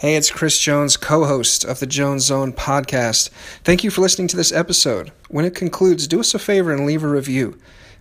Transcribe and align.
Hey, 0.00 0.16
it's 0.16 0.30
Chris 0.30 0.58
Jones, 0.58 0.96
co 0.96 1.26
host 1.26 1.62
of 1.62 1.78
the 1.78 1.86
Jones 1.86 2.24
Zone 2.24 2.54
podcast. 2.54 3.28
Thank 3.64 3.84
you 3.84 3.90
for 3.90 4.00
listening 4.00 4.28
to 4.28 4.36
this 4.38 4.50
episode. 4.50 5.12
When 5.28 5.44
it 5.44 5.54
concludes, 5.54 6.08
do 6.08 6.20
us 6.20 6.32
a 6.32 6.38
favor 6.38 6.72
and 6.72 6.86
leave 6.86 7.04
a 7.04 7.06
review. 7.06 7.58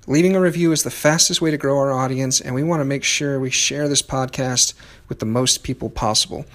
Leaving 0.07 0.33
a 0.33 0.39
review 0.39 0.71
is 0.71 0.83
the 0.83 0.91
fastest 0.91 1.41
way 1.41 1.51
to 1.51 1.57
grow 1.57 1.77
our 1.77 1.91
audience, 1.91 2.39
and 2.39 2.55
we 2.55 2.63
want 2.63 2.79
to 2.79 2.85
make 2.85 3.03
sure 3.03 3.37
we 3.37 3.49
share 3.49 3.89
this 3.89 4.01
podcast 4.01 4.75
with 5.09 5.19
the 5.19 5.25
most 5.25 5.61
people 5.61 5.89
possible. 5.89 6.45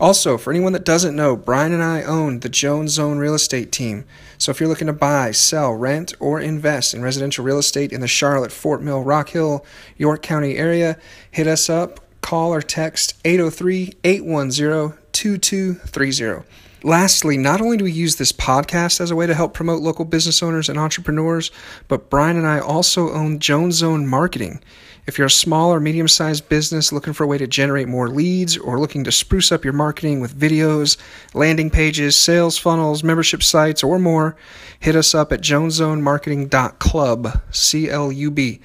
Also, 0.00 0.38
for 0.38 0.50
anyone 0.50 0.72
that 0.72 0.86
doesn't 0.86 1.14
know, 1.14 1.36
Brian 1.36 1.74
and 1.74 1.82
I 1.82 2.02
own 2.02 2.40
the 2.40 2.48
Jones 2.48 2.92
Zone 2.92 3.18
real 3.18 3.34
estate 3.34 3.72
team. 3.72 4.06
So 4.38 4.52
if 4.52 4.58
you're 4.58 4.70
looking 4.70 4.86
to 4.86 4.94
buy, 4.94 5.32
sell, 5.32 5.74
rent, 5.74 6.14
or 6.18 6.40
invest 6.40 6.94
in 6.94 7.02
residential 7.02 7.44
real 7.44 7.58
estate 7.58 7.92
in 7.92 8.00
the 8.00 8.08
Charlotte, 8.08 8.52
Fort 8.52 8.80
Mill, 8.80 9.02
Rock 9.02 9.28
Hill, 9.28 9.66
York 9.98 10.22
County 10.22 10.56
area, 10.56 10.96
hit 11.30 11.46
us 11.46 11.68
up 11.68 12.00
call 12.24 12.54
or 12.54 12.62
text 12.62 13.20
803 13.26 13.92
810 14.02 14.98
2230. 15.12 16.48
Lastly, 16.82 17.36
not 17.36 17.60
only 17.60 17.76
do 17.76 17.84
we 17.84 17.92
use 17.92 18.16
this 18.16 18.32
podcast 18.32 18.98
as 18.98 19.10
a 19.10 19.16
way 19.16 19.26
to 19.26 19.34
help 19.34 19.52
promote 19.52 19.82
local 19.82 20.06
business 20.06 20.42
owners 20.42 20.70
and 20.70 20.78
entrepreneurs, 20.78 21.50
but 21.86 22.08
Brian 22.08 22.38
and 22.38 22.46
I 22.46 22.60
also 22.60 23.10
own 23.10 23.40
Jones 23.40 23.76
Zone 23.76 24.06
Marketing. 24.06 24.62
If 25.06 25.18
you're 25.18 25.26
a 25.26 25.30
small 25.30 25.72
or 25.72 25.80
medium 25.80 26.08
sized 26.08 26.48
business 26.48 26.92
looking 26.92 27.12
for 27.12 27.24
a 27.24 27.26
way 27.26 27.36
to 27.36 27.46
generate 27.46 27.88
more 27.88 28.08
leads 28.08 28.56
or 28.56 28.80
looking 28.80 29.04
to 29.04 29.12
spruce 29.12 29.52
up 29.52 29.62
your 29.62 29.74
marketing 29.74 30.20
with 30.20 30.38
videos, 30.38 30.96
landing 31.34 31.68
pages, 31.68 32.16
sales 32.16 32.56
funnels, 32.56 33.04
membership 33.04 33.42
sites, 33.42 33.82
or 33.82 33.98
more, 33.98 34.34
hit 34.80 34.96
us 34.96 35.14
up 35.14 35.30
at 35.30 35.42
joneszonemarketing.club, 35.42 37.42
C 37.50 37.90
L 37.90 38.10
U 38.10 38.30
B. 38.30 38.60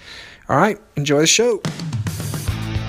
All 0.47 0.57
right, 0.57 0.79
enjoy 0.95 1.19
the 1.19 1.27
show. 1.27 1.61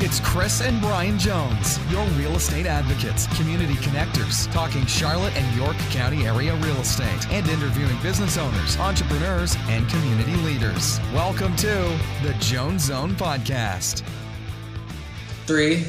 It's 0.02 0.18
Chris 0.18 0.62
and 0.62 0.80
Brian 0.80 1.18
Jones, 1.18 1.78
your 1.90 2.06
real 2.16 2.34
estate 2.34 2.64
advocates, 2.64 3.26
community 3.36 3.74
connectors, 3.74 4.50
talking 4.50 4.86
Charlotte 4.86 5.36
and 5.36 5.54
York 5.54 5.76
County 5.90 6.26
area 6.26 6.54
real 6.56 6.76
estate, 6.76 7.30
and 7.30 7.46
interviewing 7.46 8.00
business 8.02 8.38
owners, 8.38 8.78
entrepreneurs, 8.78 9.56
and 9.68 9.86
community 9.90 10.34
leaders. 10.36 10.98
Welcome 11.12 11.54
to 11.56 11.98
the 12.22 12.34
Jones 12.38 12.84
Zone 12.84 13.10
Podcast. 13.10 14.02
Three, 15.44 15.84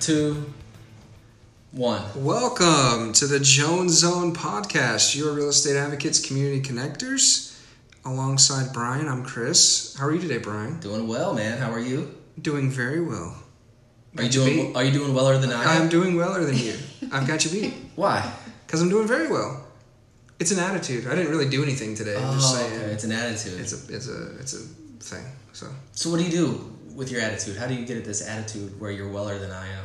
two, 0.00 0.50
one. 1.72 2.04
Welcome 2.14 3.12
to 3.12 3.26
the 3.26 3.38
Jones 3.38 3.98
Zone 3.98 4.34
podcast, 4.34 5.14
your 5.14 5.34
real 5.34 5.50
estate 5.50 5.76
advocates, 5.76 6.26
community 6.26 6.62
connectors. 6.62 7.62
Alongside 8.06 8.72
Brian, 8.72 9.06
I'm 9.06 9.24
Chris. 9.26 9.94
How 9.98 10.06
are 10.06 10.14
you 10.14 10.22
today, 10.22 10.38
Brian? 10.38 10.80
Doing 10.80 11.06
well, 11.06 11.34
man. 11.34 11.58
How 11.58 11.70
are 11.70 11.78
you? 11.78 12.15
Doing 12.40 12.70
very 12.70 13.00
well. 13.00 13.34
Are 14.18 14.22
you 14.22 14.28
Got 14.28 14.34
you 14.34 14.44
doing? 14.44 14.66
beat. 14.68 14.76
Are 14.76 14.84
you 14.84 14.92
doing 14.92 15.14
weller 15.14 15.38
than 15.38 15.50
I 15.52 15.62
am? 15.76 15.82
I'm 15.82 15.88
doing 15.88 16.16
weller 16.16 16.44
than 16.44 16.56
you. 16.56 16.74
I've 17.12 17.26
got 17.26 17.44
you 17.44 17.50
beat 17.50 17.74
Why? 17.96 18.30
because 18.66 18.82
I'm 18.82 18.88
doing 18.88 19.06
very 19.06 19.28
well. 19.28 19.64
It's 20.38 20.50
an 20.50 20.58
attitude. 20.58 21.06
I 21.06 21.14
didn't 21.14 21.30
really 21.30 21.48
do 21.48 21.62
anything 21.62 21.94
today. 21.94 22.16
I'm 22.16 22.34
just 22.34 22.54
Oh, 22.54 22.58
saying. 22.58 22.72
okay. 22.82 22.92
It's 22.92 23.04
an 23.04 23.12
attitude. 23.12 23.60
It's 23.60 23.72
a 23.72 23.94
it's 23.94 24.08
a 24.08 24.38
it's 24.40 24.52
a 24.54 24.58
thing. 25.04 25.24
So 25.52 25.66
so 25.92 26.10
what 26.10 26.18
do 26.18 26.24
you 26.24 26.30
do 26.30 26.76
with 26.94 27.10
your 27.10 27.20
attitude? 27.22 27.56
How 27.56 27.66
do 27.66 27.74
you 27.74 27.86
get 27.86 27.96
at 27.96 28.04
this 28.04 28.26
attitude 28.26 28.78
where 28.80 28.90
you're 28.90 29.10
weller 29.10 29.38
than 29.38 29.50
I 29.50 29.66
am? 29.66 29.84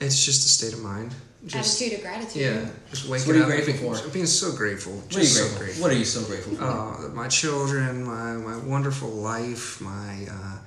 it's 0.00 0.24
just 0.24 0.46
a 0.46 0.48
state 0.48 0.74
of 0.74 0.82
mind. 0.82 1.12
Just, 1.46 1.80
Attitude 1.82 1.98
of 1.98 2.04
gratitude. 2.04 2.42
Yeah, 2.42 2.68
just 2.90 3.08
waking 3.08 3.26
what 3.26 3.34
are 3.34 3.38
you 3.38 3.42
up. 3.44 3.48
grateful 3.50 3.72
being, 3.74 3.94
for? 3.94 4.04
I'm 4.04 4.10
being 4.10 4.26
so 4.26 4.52
grateful. 4.52 4.92
What 4.92 5.14
are 5.16 5.18
you 5.18 5.24
Just 5.24 5.34
so 5.36 5.42
grateful? 5.42 5.58
grateful. 5.64 5.82
What 5.82 5.90
are 5.92 5.98
you 5.98 6.04
so 6.04 6.22
grateful 6.24 6.54
for? 6.56 6.64
Uh, 6.64 7.08
my 7.14 7.28
children, 7.28 8.04
my 8.04 8.32
my 8.34 8.56
wonderful 8.58 9.08
life, 9.08 9.80
my 9.80 10.26
uh, 10.30 10.58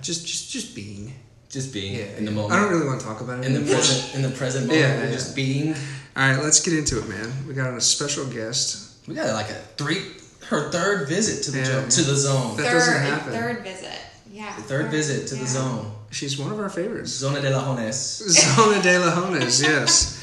just 0.00 0.26
just 0.26 0.50
just 0.50 0.74
being. 0.74 1.12
just 1.50 1.72
being 1.72 1.94
Yeah, 1.94 2.04
in 2.18 2.24
the 2.24 2.30
yeah. 2.32 2.36
moment. 2.36 2.52
I 2.52 2.60
don't 2.62 2.72
really 2.72 2.86
want 2.86 3.00
to 3.00 3.06
talk 3.06 3.20
about 3.20 3.38
it 3.40 3.46
in 3.46 3.54
the 3.54 3.60
present. 3.72 4.14
In 4.16 4.22
the 4.22 4.30
present 4.36 4.66
moment. 4.66 4.82
Yeah, 4.84 5.04
yeah. 5.04 5.10
just 5.12 5.34
being. 5.36 5.74
All 6.16 6.30
right, 6.30 6.42
let's 6.42 6.60
get 6.60 6.74
into 6.74 6.98
it, 6.98 7.08
man. 7.08 7.46
We 7.46 7.54
got 7.54 7.72
a 7.74 7.80
special 7.80 8.26
guest. 8.26 9.06
We 9.08 9.14
got 9.14 9.32
like 9.34 9.50
a 9.50 9.60
three. 9.76 10.02
Her 10.48 10.70
third 10.70 11.08
visit 11.08 11.44
to 11.44 11.50
the 11.52 11.58
Yeah, 11.58 11.64
jo- 11.82 11.88
to 11.88 12.02
the 12.02 12.14
zone. 12.16 12.56
That 12.56 12.66
Third, 12.66 12.72
doesn't 12.74 13.02
happen. 13.02 13.32
third 13.32 13.62
visit. 13.64 13.98
Yeah. 14.30 14.52
Third 14.56 14.90
visit 14.90 15.26
to 15.28 15.36
the 15.36 15.46
zone. 15.46 15.90
She's 16.10 16.38
one 16.38 16.52
of 16.52 16.58
our 16.60 16.68
favorites. 16.68 17.10
Zona 17.12 17.40
de 17.40 17.50
la 17.50 17.64
Jones. 17.64 17.96
Zona 17.96 18.82
de 18.82 18.98
la 18.98 19.14
Jones, 19.14 19.62
yes. 19.62 20.20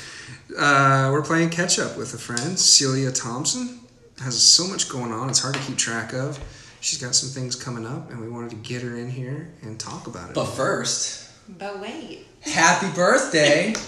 Uh, 0.58 1.10
we're 1.12 1.22
playing 1.24 1.50
catch 1.50 1.80
up 1.80 1.98
with 1.98 2.14
a 2.14 2.18
friend, 2.18 2.60
Celia 2.60 3.12
Thompson. 3.12 3.80
Has 4.22 4.42
so 4.42 4.68
much 4.68 4.90
going 4.90 5.12
on, 5.12 5.30
it's 5.30 5.40
hard 5.40 5.56
to 5.56 5.62
keep 5.62 5.78
track 5.78 6.14
of. 6.14 6.38
She's 6.82 7.00
got 7.02 7.14
some 7.16 7.30
things 7.30 7.56
coming 7.56 7.86
up, 7.86 8.10
and 8.10 8.20
we 8.20 8.28
wanted 8.28 8.50
to 8.50 8.56
get 8.58 8.82
her 8.82 8.98
in 8.98 9.10
here 9.10 9.50
and 9.62 9.80
talk 9.80 10.08
about 10.08 10.30
it. 10.32 10.36
But 10.36 10.46
first, 10.48 11.30
But 11.48 11.80
wait. 11.80 12.26
happy 12.42 12.88
birthday! 12.94 13.74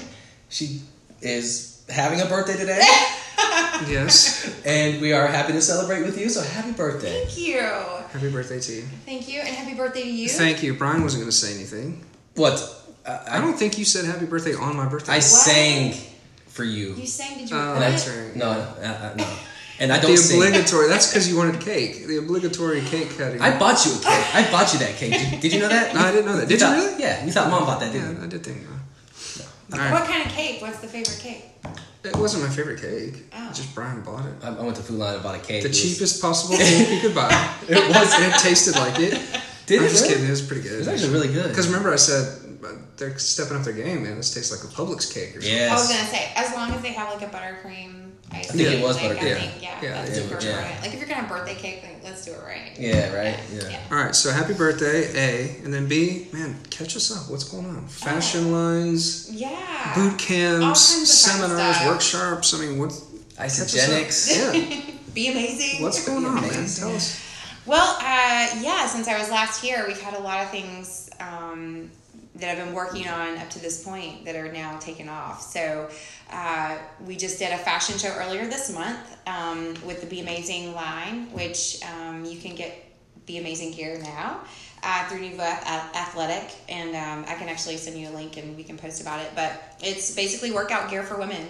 She 0.49 0.81
is 1.19 1.83
having 1.89 2.21
a 2.21 2.27
birthday 2.27 2.55
today. 2.55 2.77
yes, 3.89 4.61
and 4.63 5.01
we 5.01 5.13
are 5.13 5.25
happy 5.25 5.53
to 5.53 5.61
celebrate 5.63 6.03
with 6.03 6.19
you. 6.19 6.29
So 6.29 6.43
happy 6.43 6.71
birthday! 6.73 7.25
Thank 7.25 7.37
you. 7.39 7.59
happy 7.59 8.29
birthday 8.31 8.59
to 8.59 8.71
you. 8.73 8.81
Thank 9.03 9.27
you, 9.27 9.39
and 9.39 9.49
happy 9.49 9.73
birthday 9.75 10.03
to 10.03 10.11
you. 10.11 10.29
Thank 10.29 10.61
you. 10.61 10.75
Brian 10.75 11.01
wasn't 11.01 11.21
going 11.23 11.31
to 11.31 11.35
say 11.35 11.55
anything. 11.55 12.05
What? 12.35 12.61
Uh, 13.03 13.23
I 13.27 13.41
don't 13.41 13.57
think 13.57 13.79
you 13.79 13.85
said 13.85 14.05
happy 14.05 14.27
birthday 14.27 14.53
on 14.53 14.77
my 14.77 14.87
birthday. 14.87 15.13
I 15.13 15.19
sang 15.19 15.95
for 16.47 16.63
you. 16.63 16.93
you 16.93 17.07
sang, 17.07 17.39
did 17.39 17.49
you 17.49 17.57
Oh, 17.57 17.73
record 17.73 17.81
that's 17.81 18.07
right. 18.07 18.35
No, 18.35 18.49
uh, 18.51 18.85
uh, 18.85 19.13
no. 19.17 19.37
And 19.79 19.91
I 19.91 20.00
don't 20.00 20.11
the 20.11 20.17
sing. 20.17 20.38
obligatory. 20.41 20.88
That's 20.88 21.07
because 21.09 21.28
you 21.29 21.35
wanted 21.38 21.59
cake. 21.61 22.06
The 22.07 22.17
obligatory 22.17 22.81
cake 22.81 23.17
cutting. 23.17 23.41
I 23.41 23.57
bought 23.57 23.84
you 23.85 23.91
a 23.94 23.95
cake. 23.95 24.35
I 24.35 24.47
bought 24.51 24.72
you 24.73 24.79
that 24.79 24.95
cake. 24.95 25.11
Did, 25.13 25.39
did 25.41 25.53
you 25.53 25.59
know 25.59 25.67
that? 25.69 25.94
No, 25.95 26.01
I 26.01 26.11
didn't 26.11 26.25
know 26.28 26.38
that. 26.38 26.47
Did 26.47 26.59
you 26.61 26.66
thought- 26.67 26.75
really? 26.78 27.01
Yeah, 27.01 27.25
you 27.25 27.31
thought 27.31 27.50
mom 27.50 27.66
bought 27.66 27.79
that, 27.79 27.91
didn't 27.91 28.13
yeah, 28.13 28.19
you? 28.19 28.25
I 28.25 28.28
did 28.28 28.44
think. 28.44 28.61
that. 29.69 29.79
All 29.79 29.91
What 30.00 30.07
kind 30.07 30.23
of 30.25 30.31
cake? 30.31 30.61
What's 30.61 30.79
the 30.79 30.88
favorite 30.88 31.19
cake? 31.19 31.45
It 32.03 32.16
wasn't 32.17 32.44
my 32.44 32.50
favorite 32.50 32.81
cake. 32.81 33.23
Oh. 33.34 33.47
Just 33.53 33.73
Brian 33.73 34.01
bought 34.01 34.25
it. 34.25 34.34
I, 34.44 34.50
I 34.50 34.61
went 34.61 34.75
to 34.75 34.84
Food 34.84 35.00
Lion 35.00 35.16
and 35.16 35.23
bought 35.23 35.35
a 35.35 35.39
cake. 35.39 35.63
The 35.63 35.69
It 35.69 35.72
was- 35.72 35.81
cheapest 35.81 36.22
possible 36.22 36.57
cake 36.57 36.90
you 36.91 37.00
could 37.00 37.16
buy. 37.16 37.29
It 37.67 37.90
was. 37.90 38.13
And 38.13 38.25
it 38.31 38.38
tasted 38.40 38.75
like 38.75 39.00
it. 39.00 39.19
Did 39.66 39.79
I'm 39.79 39.85
it 39.85 39.90
just 39.90 40.03
really? 40.03 40.13
kidding. 40.16 40.28
It 40.28 40.31
was 40.31 40.41
pretty 40.41 40.61
good. 40.63 40.73
It 40.73 40.78
was 40.79 40.88
actually 40.90 41.13
really 41.13 41.29
good. 41.34 41.47
Because 41.50 41.67
remember, 41.67 41.91
I 41.94 41.95
said 41.95 42.41
uh, 42.63 42.67
they're 42.97 43.17
stepping 43.17 43.55
up 43.57 43.63
their 43.63 43.73
game, 43.73 44.03
man. 44.03 44.17
This 44.17 44.34
tastes 44.34 44.51
like 44.51 44.69
a 44.69 44.75
Publix 44.75 45.11
cake 45.13 45.35
or 45.38 45.41
something. 45.41 45.63
I 45.63 45.73
was 45.73 45.88
gonna 45.90 46.05
say, 46.07 46.31
as 46.35 46.53
long 46.53 46.72
as 46.72 46.81
they 46.81 46.91
have 46.91 47.09
like 47.13 47.23
a 47.23 47.31
buttercream 47.34 47.94
ice 47.94 48.03
I 48.33 48.39
think 48.41 48.67
cream, 48.67 48.79
it 48.79 48.83
was 48.83 48.95
like, 49.01 49.11
buttercream. 49.17 49.23
I 49.23 49.27
Yeah. 49.27 49.39
think, 49.39 49.61
yeah, 49.63 49.79
Yeah, 49.81 49.91
that's 49.94 50.09
yeah, 50.09 50.16
super 50.16 50.41
yeah. 50.44 50.49
important. 50.51 50.81
Like 50.81 50.94
if 50.94 50.99
you're 50.99 51.07
gonna 51.09 51.21
have 51.21 51.29
birthday 51.29 51.55
cake, 51.55 51.81
then 51.83 51.91
let's 52.03 52.25
do 52.25 52.31
it 52.31 52.39
right. 52.45 52.71
Yeah, 52.79 53.13
right. 53.13 53.39
Yeah. 53.53 53.79
All 53.91 53.97
right, 53.97 54.16
so 54.16 54.31
happy 54.31 54.53
birthday, 54.53 55.11
A, 55.16 55.63
and 55.63 55.73
then 55.73 55.88
B, 55.88 56.27
man, 56.33 56.57
catch 56.69 56.95
us 56.95 57.11
up. 57.16 57.29
What's 57.29 57.43
going 57.43 57.66
on? 57.66 57.88
Fashion 57.88 58.51
lines, 58.51 59.29
Yeah. 59.31 59.49
boot 59.95 60.11
All 60.13 60.17
camps, 60.17 60.93
kinds 60.95 61.25
of 61.25 61.31
fun 61.39 61.49
seminars, 61.49 61.77
workshops. 61.85 62.53
I 62.53 62.57
mean, 62.59 62.79
what? 62.79 62.91
Isagenix. 63.39 64.29
Yeah. 64.35 64.81
Be 65.13 65.27
amazing. 65.31 65.81
What's 65.83 66.05
going 66.07 66.25
on, 66.25 66.41
man? 66.41 66.67
Tell 66.67 66.95
us. 66.95 67.19
Well, 67.67 67.97
uh, 67.99 68.47
yeah, 68.61 68.88
since 68.88 69.07
I 69.07 69.17
was 69.19 69.29
last 69.29 69.61
here, 69.61 69.85
we've 69.88 70.01
had 70.01 70.16
a 70.16 70.19
lot 70.19 70.43
of 70.43 70.49
things 70.49 71.09
um, 71.19 71.91
that 72.43 72.57
I've 72.57 72.65
been 72.65 72.75
working 72.75 73.07
on 73.07 73.37
up 73.37 73.49
to 73.51 73.59
this 73.59 73.85
point 73.85 74.25
that 74.25 74.35
are 74.35 74.51
now 74.51 74.77
taken 74.77 75.07
off. 75.07 75.41
So 75.41 75.89
uh, 76.29 76.77
we 77.05 77.15
just 77.15 77.39
did 77.39 77.53
a 77.53 77.57
fashion 77.57 77.97
show 77.97 78.09
earlier 78.17 78.45
this 78.47 78.73
month 78.73 79.17
um, 79.25 79.75
with 79.85 80.01
the 80.01 80.07
Be 80.07 80.19
Amazing 80.19 80.75
line, 80.75 81.31
which 81.31 81.81
um, 81.83 82.25
you 82.25 82.37
can 82.37 82.53
get 82.53 82.85
Be 83.25 83.37
Amazing 83.37 83.71
gear 83.71 83.97
now. 84.03 84.41
Uh, 84.85 85.07
through 85.07 85.19
Nuvo 85.19 85.39
Athletic, 85.39 86.53
and 86.67 86.93
um, 86.97 87.23
I 87.33 87.35
can 87.35 87.47
actually 87.47 87.77
send 87.77 87.97
you 87.97 88.09
a 88.09 88.11
link 88.11 88.35
and 88.35 88.57
we 88.57 88.65
can 88.65 88.77
post 88.77 88.99
about 88.99 89.21
it. 89.21 89.31
But 89.33 89.77
it's 89.81 90.13
basically 90.13 90.51
workout 90.51 90.89
gear 90.89 91.03
for 91.03 91.17
women. 91.17 91.47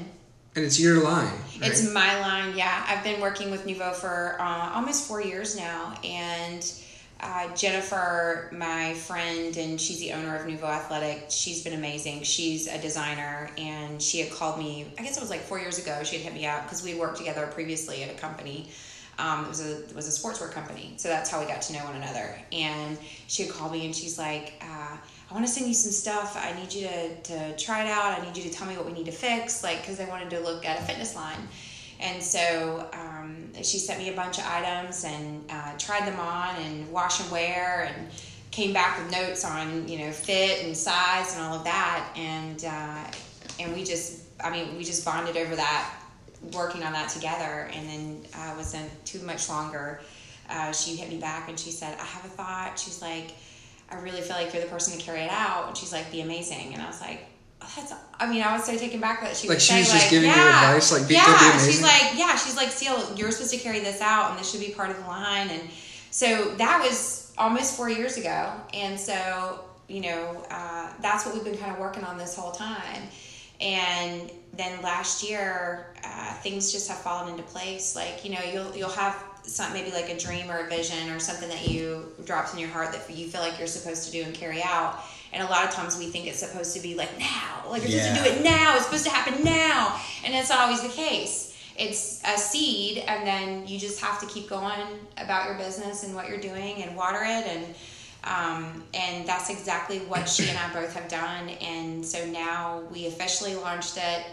And 0.55 0.63
it's 0.63 0.79
your 0.79 1.03
line. 1.03 1.25
Right? 1.59 1.71
It's 1.71 1.91
my 1.91 2.19
line, 2.19 2.55
yeah. 2.55 2.85
I've 2.87 3.03
been 3.03 3.19
working 3.19 3.49
with 3.49 3.65
Nuvo 3.65 3.95
for 3.95 4.37
uh, 4.39 4.73
almost 4.75 5.07
four 5.07 5.19
years 5.19 5.57
now, 5.57 5.97
and 6.03 6.63
uh, 7.23 7.55
Jennifer, 7.55 8.49
my 8.51 8.93
friend, 8.95 9.55
and 9.55 9.79
she's 9.79 9.99
the 9.99 10.11
owner 10.11 10.35
of 10.35 10.45
Nuvo 10.45 10.63
Athletic. 10.63 11.27
She's 11.29 11.63
been 11.63 11.73
amazing. 11.73 12.23
She's 12.23 12.67
a 12.67 12.77
designer, 12.77 13.49
and 13.57 14.01
she 14.01 14.19
had 14.19 14.31
called 14.31 14.59
me. 14.59 14.87
I 14.99 15.03
guess 15.03 15.15
it 15.15 15.21
was 15.21 15.29
like 15.29 15.41
four 15.41 15.57
years 15.57 15.79
ago. 15.79 16.03
She 16.03 16.17
had 16.17 16.25
hit 16.25 16.33
me 16.33 16.45
up 16.45 16.63
because 16.63 16.83
we 16.83 16.91
had 16.91 16.99
worked 16.99 17.17
together 17.17 17.47
previously 17.47 18.03
at 18.03 18.11
a 18.11 18.15
company. 18.15 18.69
Um, 19.17 19.45
it 19.45 19.47
was 19.47 19.65
a 19.65 19.83
it 19.85 19.95
was 19.95 20.07
a 20.07 20.21
sportswear 20.21 20.51
company, 20.51 20.93
so 20.97 21.07
that's 21.07 21.29
how 21.29 21.39
we 21.39 21.45
got 21.45 21.61
to 21.63 21.73
know 21.73 21.85
one 21.85 21.95
another. 21.95 22.35
And 22.51 22.97
she 23.27 23.43
had 23.43 23.53
called 23.53 23.71
me, 23.71 23.85
and 23.85 23.95
she's 23.95 24.19
like. 24.19 24.53
Uh, 24.61 24.97
I 25.31 25.33
want 25.33 25.47
to 25.47 25.51
send 25.51 25.67
you 25.67 25.73
some 25.73 25.91
stuff. 25.91 26.37
I 26.37 26.53
need 26.59 26.71
you 26.71 26.87
to, 26.87 27.21
to 27.23 27.57
try 27.57 27.83
it 27.83 27.89
out. 27.89 28.19
I 28.19 28.23
need 28.23 28.37
you 28.37 28.43
to 28.43 28.51
tell 28.51 28.67
me 28.67 28.77
what 28.77 28.85
we 28.85 28.93
need 28.93 29.07
to 29.07 29.11
fix, 29.11 29.63
like, 29.63 29.81
because 29.81 29.99
I 29.99 30.05
wanted 30.07 30.29
to 30.29 30.39
look 30.41 30.63
at 30.63 30.79
a 30.79 30.83
fitness 30.83 31.15
line. 31.15 31.39
And 32.03 32.21
so 32.21 32.89
um, 32.91 33.53
she 33.63 33.79
sent 33.79 33.97
me 33.97 34.09
a 34.09 34.13
bunch 34.13 34.37
of 34.37 34.45
items 34.45 35.05
and 35.05 35.43
uh, 35.49 35.77
tried 35.77 36.05
them 36.05 36.19
on 36.19 36.53
and 36.57 36.91
wash 36.91 37.21
and 37.21 37.31
wear 37.31 37.89
and 37.95 38.09
came 38.51 38.73
back 38.73 38.99
with 38.99 39.09
notes 39.09 39.45
on, 39.45 39.87
you 39.87 39.99
know, 39.99 40.11
fit 40.11 40.65
and 40.65 40.75
size 40.75 41.33
and 41.33 41.43
all 41.43 41.55
of 41.55 41.63
that. 41.63 42.13
And, 42.17 42.65
uh, 42.65 43.05
and 43.57 43.73
we 43.73 43.85
just, 43.85 44.25
I 44.43 44.51
mean, 44.51 44.75
we 44.77 44.83
just 44.83 45.05
bonded 45.05 45.37
over 45.37 45.55
that, 45.55 45.95
working 46.51 46.83
on 46.83 46.91
that 46.91 47.07
together. 47.07 47.69
And 47.73 47.87
then 47.87 48.21
uh, 48.35 48.53
wasn't 48.57 48.91
too 49.05 49.19
much 49.19 49.47
longer. 49.47 50.01
Uh, 50.49 50.73
she 50.73 50.97
hit 50.97 51.09
me 51.09 51.19
back 51.19 51.47
and 51.47 51.57
she 51.57 51.71
said, 51.71 51.97
I 51.99 52.03
have 52.03 52.25
a 52.25 52.27
thought. 52.27 52.77
She's 52.77 53.01
like, 53.01 53.31
I 53.89 53.95
really 54.01 54.19
feel 54.19 54.35
like 54.35 54.53
you're 54.53 54.61
the 54.61 54.69
person 54.69 54.97
to 54.97 55.03
carry 55.03 55.21
it 55.21 55.31
out. 55.31 55.69
And 55.69 55.77
she's 55.77 55.93
like, 55.93 56.11
be 56.11 56.19
amazing. 56.19 56.73
And 56.73 56.81
I 56.81 56.87
was 56.87 56.99
like, 56.99 57.25
that's 57.75 57.93
I 58.19 58.29
mean, 58.29 58.41
I 58.41 58.55
was 58.55 58.65
so 58.65 58.77
taken 58.77 58.99
back 58.99 59.21
that 59.21 59.35
she 59.35 59.47
Like 59.47 59.55
would 59.55 59.61
she 59.61 59.73
say 59.73 59.79
was 59.79 59.91
just 59.91 60.03
like, 60.03 60.11
giving 60.11 60.29
you 60.29 60.35
advice, 60.35 60.91
like, 60.91 61.07
be- 61.07 61.15
yeah, 61.15 61.57
she's 61.57 61.81
like, 61.81 62.11
yeah, 62.15 62.35
she's 62.35 62.55
like, 62.55 62.69
Seal, 62.69 63.15
you're 63.15 63.31
supposed 63.31 63.53
to 63.53 63.59
carry 63.59 63.79
this 63.79 64.01
out, 64.01 64.31
and 64.31 64.39
this 64.39 64.49
should 64.51 64.61
be 64.61 64.71
part 64.71 64.89
of 64.89 64.97
the 64.97 65.03
line, 65.03 65.49
and 65.49 65.61
so 66.11 66.53
that 66.55 66.81
was 66.81 67.33
almost 67.37 67.75
four 67.75 67.89
years 67.89 68.17
ago, 68.17 68.53
and 68.73 68.99
so 68.99 69.65
you 69.87 70.01
know, 70.01 70.45
uh, 70.49 70.89
that's 71.01 71.25
what 71.25 71.35
we've 71.35 71.43
been 71.43 71.57
kind 71.57 71.71
of 71.71 71.79
working 71.79 72.03
on 72.03 72.17
this 72.17 72.35
whole 72.35 72.51
time, 72.51 73.03
and 73.59 74.31
then 74.53 74.81
last 74.81 75.27
year, 75.27 75.87
uh, 76.03 76.33
things 76.35 76.71
just 76.71 76.87
have 76.87 76.99
fallen 76.99 77.29
into 77.31 77.43
place. 77.43 77.95
Like 77.95 78.23
you 78.23 78.31
know, 78.31 78.41
you'll 78.51 78.75
you'll 78.75 78.89
have 78.89 79.21
some 79.43 79.73
maybe 79.73 79.91
like 79.91 80.09
a 80.09 80.17
dream 80.17 80.49
or 80.49 80.65
a 80.65 80.69
vision 80.69 81.09
or 81.09 81.19
something 81.19 81.49
that 81.49 81.67
you 81.67 82.05
drops 82.23 82.53
in 82.53 82.59
your 82.59 82.69
heart 82.69 82.93
that 82.93 83.09
you 83.09 83.27
feel 83.27 83.41
like 83.41 83.57
you're 83.57 83.67
supposed 83.67 84.05
to 84.05 84.11
do 84.11 84.23
and 84.23 84.33
carry 84.33 84.61
out. 84.63 85.03
And 85.33 85.43
a 85.43 85.47
lot 85.47 85.65
of 85.65 85.71
times 85.71 85.97
we 85.97 86.05
think 86.05 86.27
it's 86.27 86.39
supposed 86.39 86.75
to 86.75 86.81
be 86.81 86.95
like 86.95 87.17
now, 87.19 87.63
like 87.69 87.81
you're 87.81 87.99
supposed 87.99 88.23
to 88.23 88.29
do 88.29 88.35
it 88.35 88.43
now. 88.43 88.75
It's 88.75 88.85
supposed 88.85 89.05
to 89.05 89.09
happen 89.09 89.43
now, 89.43 89.99
and 90.23 90.33
it's 90.33 90.49
not 90.49 90.59
always 90.59 90.81
the 90.81 90.89
case. 90.89 91.57
It's 91.77 92.21
a 92.23 92.37
seed, 92.37 92.99
and 93.07 93.25
then 93.25 93.67
you 93.67 93.79
just 93.79 93.99
have 94.01 94.19
to 94.21 94.27
keep 94.27 94.47
going 94.47 94.79
about 95.17 95.47
your 95.47 95.57
business 95.57 96.03
and 96.03 96.13
what 96.13 96.29
you're 96.29 96.41
doing 96.41 96.83
and 96.83 96.95
water 96.95 97.21
it 97.21 97.45
and. 97.47 97.75
Um, 98.25 98.85
and 98.93 99.27
that's 99.27 99.49
exactly 99.49 99.99
what 99.99 100.29
she 100.29 100.47
and 100.47 100.57
I 100.57 100.71
both 100.71 100.93
have 100.93 101.09
done. 101.09 101.49
And 101.49 102.05
so 102.05 102.25
now 102.25 102.83
we 102.89 103.07
officially 103.07 103.53
launched 103.53 103.97
it 103.97 104.23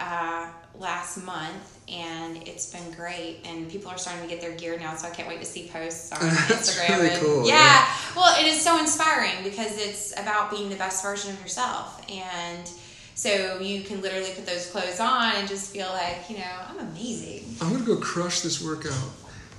uh, 0.00 0.48
last 0.80 1.18
month, 1.24 1.78
and 1.88 2.36
it's 2.48 2.72
been 2.72 2.90
great. 2.92 3.38
And 3.46 3.70
people 3.70 3.90
are 3.90 3.98
starting 3.98 4.22
to 4.22 4.28
get 4.28 4.40
their 4.40 4.52
gear 4.56 4.78
now, 4.78 4.94
so 4.96 5.08
I 5.08 5.10
can't 5.10 5.28
wait 5.28 5.40
to 5.40 5.46
see 5.46 5.68
posts 5.72 6.12
on 6.12 6.18
Instagram. 6.28 6.88
really 6.98 7.10
and- 7.10 7.22
cool, 7.24 7.46
Yeah. 7.46 7.54
yeah. 7.54 7.86
Well, 8.14 8.38
it 8.40 8.46
is 8.46 8.60
so 8.60 8.78
inspiring 8.78 9.32
because 9.44 9.76
it's 9.78 10.12
about 10.18 10.50
being 10.50 10.68
the 10.68 10.76
best 10.76 11.02
version 11.02 11.32
of 11.32 11.40
yourself, 11.40 12.02
and 12.10 12.68
so 13.14 13.58
you 13.60 13.82
can 13.82 14.02
literally 14.02 14.30
put 14.34 14.44
those 14.46 14.66
clothes 14.70 15.00
on 15.00 15.36
and 15.36 15.48
just 15.48 15.72
feel 15.72 15.88
like 15.88 16.28
you 16.28 16.36
know 16.38 16.52
I'm 16.68 16.78
amazing. 16.88 17.44
I'm 17.60 17.72
gonna 17.72 17.84
go 17.84 17.96
crush 17.96 18.40
this 18.40 18.62
workout, 18.62 18.92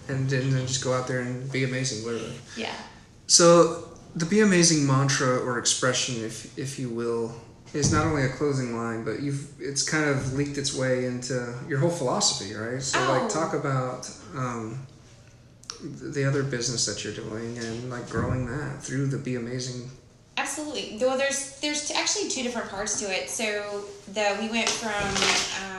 and, 0.08 0.32
and 0.32 0.54
then 0.54 0.68
just 0.68 0.84
go 0.84 0.94
out 0.94 1.08
there 1.08 1.22
and 1.22 1.52
be 1.52 1.64
amazing, 1.64 2.06
literally. 2.06 2.36
Yeah. 2.56 2.76
So 3.28 3.90
the 4.16 4.26
"Be 4.26 4.40
Amazing" 4.42 4.86
mantra 4.88 5.38
or 5.40 5.58
expression, 5.60 6.24
if 6.24 6.58
if 6.58 6.80
you 6.80 6.90
will, 6.90 7.36
is 7.78 7.92
not 7.94 8.06
only 8.06 8.24
a 8.24 8.30
closing 8.30 8.76
line, 8.76 9.04
but 9.04 9.22
you've 9.22 9.48
it's 9.60 9.84
kind 9.88 10.10
of 10.10 10.34
leaked 10.34 10.58
its 10.58 10.76
way 10.76 11.06
into 11.06 11.54
your 11.68 11.80
whole 11.80 11.90
philosophy, 11.90 12.54
right? 12.54 12.82
So 12.82 13.00
Oh. 13.00 13.12
like 13.20 13.30
talk 13.30 13.54
about 13.54 14.10
um, 14.36 14.86
the 15.82 16.26
other 16.26 16.44
business 16.44 16.86
that 16.88 17.04
you're 17.04 17.14
doing 17.14 17.58
and 17.58 17.90
like 17.90 18.10
growing 18.10 18.46
that 18.48 18.82
through 18.84 19.08
the 19.08 19.18
"Be 19.18 19.36
Amazing." 19.36 19.90
Absolutely. 20.38 20.98
Well, 21.00 21.18
there's 21.18 21.60
there's 21.62 21.90
actually 21.92 22.30
two 22.30 22.44
different 22.44 22.70
parts 22.70 23.00
to 23.02 23.06
it. 23.06 23.30
So 23.30 23.86
the 24.14 24.38
we 24.42 24.50
went 24.50 24.70
from 24.70 25.08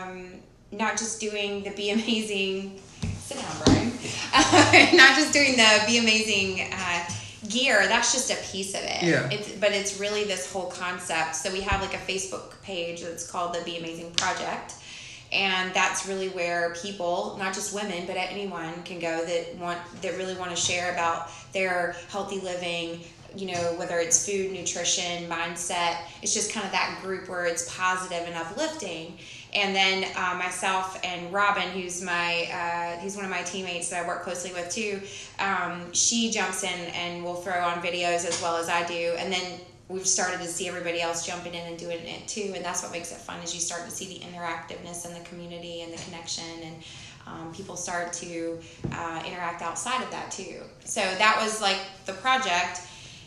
um, 0.08 0.30
not 0.72 0.96
just 0.96 1.20
doing 1.20 1.62
the 1.64 1.70
Be 1.70 1.90
Amazing. 1.90 2.80
Sit 3.18 3.38
down, 3.38 3.56
Brian. 3.64 3.92
not 4.96 5.16
just 5.16 5.32
doing 5.32 5.56
the 5.56 5.82
Be 5.86 5.98
Amazing 5.98 6.68
uh, 6.72 7.04
gear. 7.48 7.86
That's 7.86 8.12
just 8.12 8.30
a 8.30 8.36
piece 8.52 8.74
of 8.74 8.82
it. 8.82 9.02
Yeah. 9.02 9.28
It's 9.30 9.52
but 9.52 9.72
it's 9.72 9.98
really 9.98 10.24
this 10.24 10.50
whole 10.52 10.70
concept. 10.70 11.36
So 11.36 11.52
we 11.52 11.60
have 11.62 11.80
like 11.80 11.94
a 11.94 11.98
Facebook 11.98 12.60
page 12.62 13.02
that's 13.02 13.28
called 13.30 13.54
the 13.54 13.62
Be 13.62 13.78
Amazing 13.78 14.12
Project. 14.12 14.74
And 15.30 15.74
that's 15.74 16.06
really 16.06 16.30
where 16.30 16.74
people, 16.82 17.36
not 17.38 17.52
just 17.52 17.74
women, 17.74 18.06
but 18.06 18.16
anyone 18.16 18.82
can 18.84 18.98
go 18.98 19.24
that 19.26 19.56
want 19.56 19.78
that 20.00 20.16
really 20.16 20.34
want 20.36 20.50
to 20.50 20.56
share 20.56 20.92
about 20.92 21.30
their 21.52 21.96
healthy 22.08 22.40
living, 22.40 23.00
you 23.36 23.52
know, 23.52 23.74
whether 23.76 23.98
it's 23.98 24.26
food, 24.26 24.52
nutrition, 24.52 25.28
mindset. 25.28 25.98
It's 26.22 26.32
just 26.32 26.52
kind 26.52 26.64
of 26.64 26.72
that 26.72 27.00
group 27.02 27.28
where 27.28 27.44
it's 27.44 27.76
positive 27.76 28.26
and 28.26 28.34
uplifting. 28.34 29.18
And 29.54 29.74
then 29.74 30.04
uh, 30.16 30.34
myself 30.34 31.00
and 31.02 31.32
Robin, 31.32 31.68
who's 31.70 32.02
my 32.02 32.48
uh, 32.52 33.08
one 33.14 33.24
of 33.24 33.30
my 33.30 33.42
teammates 33.42 33.88
that 33.90 34.04
I 34.04 34.08
work 34.08 34.22
closely 34.22 34.52
with 34.52 34.70
too. 34.70 35.00
Um, 35.38 35.92
she 35.92 36.30
jumps 36.30 36.64
in 36.64 36.78
and 36.94 37.24
will 37.24 37.36
throw 37.36 37.60
on 37.60 37.82
videos 37.82 38.26
as 38.26 38.40
well 38.42 38.56
as 38.56 38.68
I 38.68 38.86
do, 38.86 39.14
and 39.18 39.32
then 39.32 39.60
we've 39.88 40.06
started 40.06 40.38
to 40.40 40.46
see 40.46 40.68
everybody 40.68 41.00
else 41.00 41.26
jumping 41.26 41.54
in 41.54 41.66
and 41.66 41.78
doing 41.78 41.98
it 42.00 42.28
too. 42.28 42.52
And 42.54 42.62
that's 42.64 42.82
what 42.82 42.92
makes 42.92 43.10
it 43.10 43.18
fun 43.18 43.40
is 43.42 43.54
you 43.54 43.60
start 43.60 43.86
to 43.86 43.90
see 43.90 44.18
the 44.18 44.24
interactiveness 44.26 45.06
in 45.06 45.14
the 45.14 45.26
community 45.28 45.82
and 45.82 45.92
the 45.92 46.02
connection 46.04 46.44
and. 46.62 46.76
Um, 47.26 47.52
people 47.52 47.76
start 47.76 48.14
to 48.14 48.58
uh, 48.90 49.22
interact 49.26 49.60
outside 49.60 50.02
of 50.02 50.10
that 50.10 50.30
too. 50.30 50.62
So 50.84 51.02
that 51.02 51.38
was 51.38 51.60
like 51.60 51.76
the 52.06 52.14
project. 52.14 52.80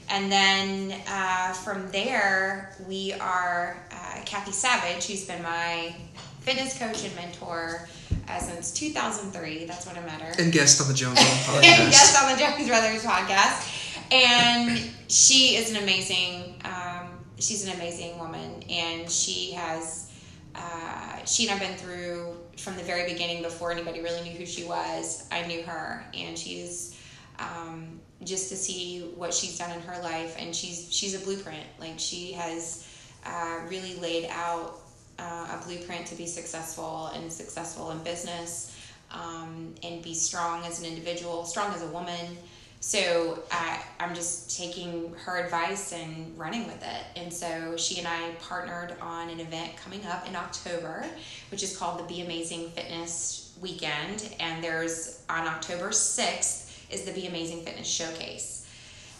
And 0.09 0.31
then 0.31 0.99
uh, 1.07 1.53
from 1.53 1.89
there, 1.91 2.75
we 2.87 3.13
are 3.13 3.77
uh, 3.91 4.21
Kathy 4.25 4.51
Savage, 4.51 5.07
who's 5.07 5.25
been 5.25 5.41
my 5.41 5.95
fitness 6.41 6.77
coach 6.77 7.05
and 7.05 7.15
mentor 7.15 7.87
uh, 8.27 8.39
since 8.39 8.71
2003. 8.73 9.65
That's 9.65 9.85
when 9.85 9.95
I 9.97 10.01
met 10.01 10.21
her. 10.21 10.33
And 10.41 10.51
guest 10.51 10.81
on 10.81 10.87
the 10.87 10.93
Jones 10.93 11.17
Zone 11.17 11.25
podcast. 11.55 11.61
yes, 11.63 12.21
on 12.21 12.31
the 12.31 12.37
Jones 12.37 12.67
Brothers 12.67 13.03
podcast. 13.03 14.11
And 14.11 14.91
she 15.07 15.55
is 15.55 15.71
an 15.71 15.77
amazing, 15.83 16.55
um, 16.65 17.07
she's 17.39 17.65
an 17.65 17.73
amazing 17.75 18.17
woman. 18.19 18.63
And 18.69 19.09
she 19.09 19.51
has, 19.51 20.11
uh, 20.55 21.23
she 21.25 21.47
and 21.47 21.53
I've 21.53 21.61
been 21.61 21.77
through 21.77 22.35
from 22.57 22.75
the 22.75 22.83
very 22.83 23.11
beginning 23.11 23.41
before 23.41 23.71
anybody 23.71 24.01
really 24.01 24.21
knew 24.27 24.35
who 24.35 24.45
she 24.45 24.63
was. 24.65 25.27
I 25.31 25.45
knew 25.45 25.63
her. 25.63 26.03
And 26.13 26.37
she's, 26.37 26.97
um, 27.39 27.99
just 28.23 28.49
to 28.49 28.55
see 28.55 29.11
what 29.15 29.33
she's 29.33 29.57
done 29.57 29.71
in 29.71 29.81
her 29.81 30.01
life. 30.03 30.35
And 30.37 30.55
she's, 30.55 30.93
she's 30.93 31.19
a 31.19 31.23
blueprint. 31.23 31.65
Like 31.79 31.97
she 31.97 32.33
has 32.33 32.87
uh, 33.25 33.61
really 33.67 33.95
laid 33.95 34.27
out 34.29 34.80
uh, 35.21 35.57
a 35.57 35.63
blueprint 35.65 36.07
to 36.07 36.15
be 36.15 36.25
successful 36.25 37.11
and 37.13 37.31
successful 37.31 37.91
in 37.91 37.99
business 37.99 38.75
um, 39.11 39.73
and 39.83 40.01
be 40.01 40.13
strong 40.13 40.65
as 40.65 40.79
an 40.79 40.85
individual, 40.85 41.45
strong 41.45 41.73
as 41.73 41.83
a 41.83 41.87
woman. 41.87 42.37
So 42.79 43.43
I, 43.51 43.79
I'm 43.99 44.15
just 44.15 44.57
taking 44.57 45.13
her 45.23 45.37
advice 45.37 45.93
and 45.93 46.35
running 46.37 46.65
with 46.65 46.81
it. 46.81 47.05
And 47.15 47.31
so 47.31 47.77
she 47.77 47.99
and 47.99 48.07
I 48.07 48.31
partnered 48.41 48.95
on 48.99 49.29
an 49.29 49.39
event 49.39 49.77
coming 49.77 50.03
up 50.07 50.27
in 50.27 50.35
October, 50.35 51.05
which 51.51 51.61
is 51.61 51.77
called 51.77 51.99
the 51.99 52.03
Be 52.11 52.21
Amazing 52.21 52.71
Fitness 52.71 53.55
Weekend. 53.61 54.33
And 54.39 54.63
there's 54.63 55.21
on 55.29 55.47
October 55.47 55.89
6th 55.89 56.91
is 56.91 57.03
the 57.05 57.11
Be 57.11 57.27
Amazing 57.27 57.61
Fitness 57.61 57.87
Showcase. 57.87 58.67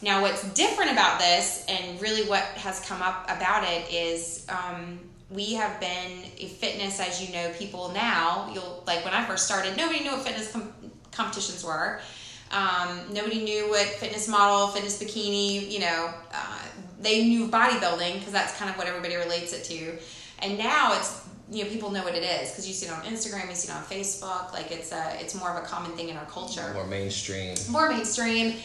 Now, 0.02 0.22
what's 0.24 0.44
different 0.54 0.92
about 0.92 1.20
this, 1.20 1.64
and 1.70 2.02
really 2.02 2.28
what 2.28 2.42
has 2.42 2.80
come 2.88 3.04
up 3.04 3.26
about 3.26 3.64
it, 3.64 3.94
is 3.94 4.48
um, 4.50 5.00
we 5.32 5.54
have 5.54 5.80
been 5.80 6.24
a 6.40 6.48
fitness, 6.48 7.00
as 7.00 7.22
you 7.26 7.34
know, 7.34 7.52
people 7.58 7.92
now. 7.94 8.50
You'll 8.54 8.84
like 8.86 9.04
when 9.06 9.14
I 9.14 9.26
first 9.26 9.46
started, 9.46 9.78
nobody 9.78 10.02
knew 10.04 10.12
what 10.12 10.22
fitness 10.22 10.52
com- 10.52 10.74
competitions 11.12 11.64
were. 11.64 12.00
Um, 12.52 13.00
nobody 13.14 13.42
knew 13.44 13.70
what 13.70 13.86
fitness 13.88 14.28
model, 14.28 14.68
fitness 14.68 15.02
bikini, 15.02 15.72
you 15.72 15.80
know, 15.80 16.14
uh, 16.34 16.60
they 17.00 17.24
knew 17.26 17.48
bodybuilding 17.48 18.16
because 18.16 18.34
that's 18.34 18.56
kind 18.58 18.70
of 18.70 18.78
what 18.78 18.88
everybody 18.88 19.16
relates 19.16 19.54
it 19.54 19.64
to. 19.66 19.98
And 20.40 20.58
now 20.58 20.94
it's 20.98 21.22
you 21.50 21.64
know 21.64 21.70
people 21.70 21.92
know 21.92 22.04
what 22.04 22.16
it 22.16 22.24
is 22.24 22.50
because 22.50 22.68
you 22.68 22.74
see 22.74 22.88
it 22.88 22.92
on 22.92 23.02
Instagram, 23.04 23.48
you 23.50 23.56
see 23.56 23.72
it 23.72 23.76
on 23.76 23.84
Facebook. 23.84 24.52
Like 24.54 24.72
it's 24.72 24.92
a 24.92 25.16
it's 25.22 25.34
more 25.36 25.50
of 25.50 25.64
a 25.64 25.66
common 25.66 25.92
thing 25.92 26.10
in 26.10 26.18
our 26.18 26.26
culture 26.26 26.72
More 26.74 26.86
mainstream. 26.88 27.56
more 27.70 27.90
mainstream 27.90 28.56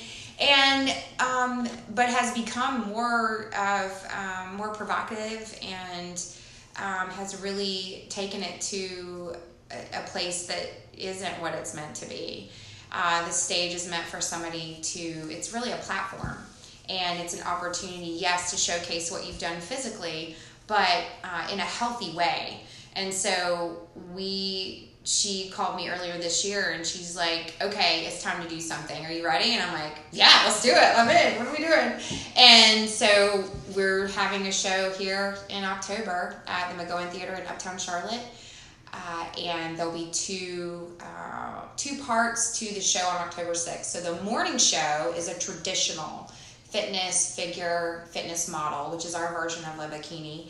and 0.40 0.92
um, 1.20 1.68
but 1.94 2.08
has 2.08 2.34
become 2.34 2.88
more 2.88 3.50
of 3.56 4.06
um, 4.16 4.56
more 4.56 4.68
provocative 4.74 5.56
and 5.62 6.22
um, 6.78 7.10
has 7.10 7.40
really 7.40 8.06
taken 8.08 8.42
it 8.42 8.60
to 8.60 9.34
a, 9.70 9.98
a 9.98 10.02
place 10.06 10.46
that 10.46 10.66
isn't 10.96 11.40
what 11.40 11.54
it's 11.54 11.74
meant 11.74 11.94
to 11.96 12.08
be. 12.08 12.50
Uh, 12.92 13.24
the 13.26 13.32
stage 13.32 13.74
is 13.74 13.88
meant 13.88 14.04
for 14.04 14.20
somebody 14.20 14.78
to 14.82 14.98
it's 15.30 15.52
really 15.52 15.72
a 15.72 15.78
platform. 15.78 16.36
And 16.88 17.18
it's 17.18 17.34
an 17.34 17.44
opportunity 17.46 18.16
yes 18.18 18.50
to 18.52 18.56
showcase 18.56 19.10
what 19.10 19.26
you've 19.26 19.40
done 19.40 19.60
physically 19.60 20.36
but 20.66 21.04
uh, 21.22 21.48
in 21.52 21.60
a 21.60 21.64
healthy 21.64 22.14
way. 22.16 22.60
And 22.94 23.12
so 23.12 23.88
we 24.14 24.90
she 25.06 25.48
called 25.50 25.76
me 25.76 25.88
earlier 25.88 26.18
this 26.18 26.44
year 26.44 26.72
and 26.72 26.84
she's 26.84 27.16
like, 27.16 27.54
okay, 27.62 28.06
it's 28.06 28.22
time 28.24 28.42
to 28.42 28.48
do 28.48 28.60
something. 28.60 29.06
Are 29.06 29.12
you 29.12 29.24
ready? 29.24 29.52
And 29.52 29.62
I'm 29.62 29.72
like, 29.72 29.98
yeah, 30.10 30.42
let's 30.44 30.62
do 30.62 30.70
it. 30.70 30.98
I'm 30.98 31.08
in. 31.08 31.38
What 31.38 31.46
are 31.46 31.52
we 31.52 31.58
doing? 31.58 31.92
And 32.36 32.90
so 32.90 33.44
we're 33.76 34.08
having 34.08 34.48
a 34.48 34.52
show 34.52 34.90
here 34.98 35.38
in 35.48 35.62
October 35.62 36.42
at 36.48 36.76
the 36.76 36.82
McGlohon 36.82 37.08
Theater 37.10 37.34
in 37.34 37.46
Uptown 37.46 37.78
Charlotte. 37.78 38.20
Uh, 38.92 39.26
and 39.40 39.78
there'll 39.78 39.92
be 39.92 40.10
two 40.10 40.88
uh, 41.00 41.62
two 41.76 42.02
parts 42.02 42.58
to 42.58 42.64
the 42.74 42.80
show 42.80 43.06
on 43.06 43.16
October 43.16 43.52
6th. 43.52 43.84
So 43.84 44.00
the 44.00 44.20
morning 44.22 44.58
show 44.58 45.14
is 45.16 45.28
a 45.28 45.38
traditional 45.38 46.32
fitness 46.64 47.36
figure 47.36 48.06
fitness 48.10 48.48
model, 48.48 48.92
which 48.92 49.04
is 49.04 49.14
our 49.14 49.32
version 49.32 49.64
of 49.66 49.78
a 49.78 49.94
bikini 49.94 50.48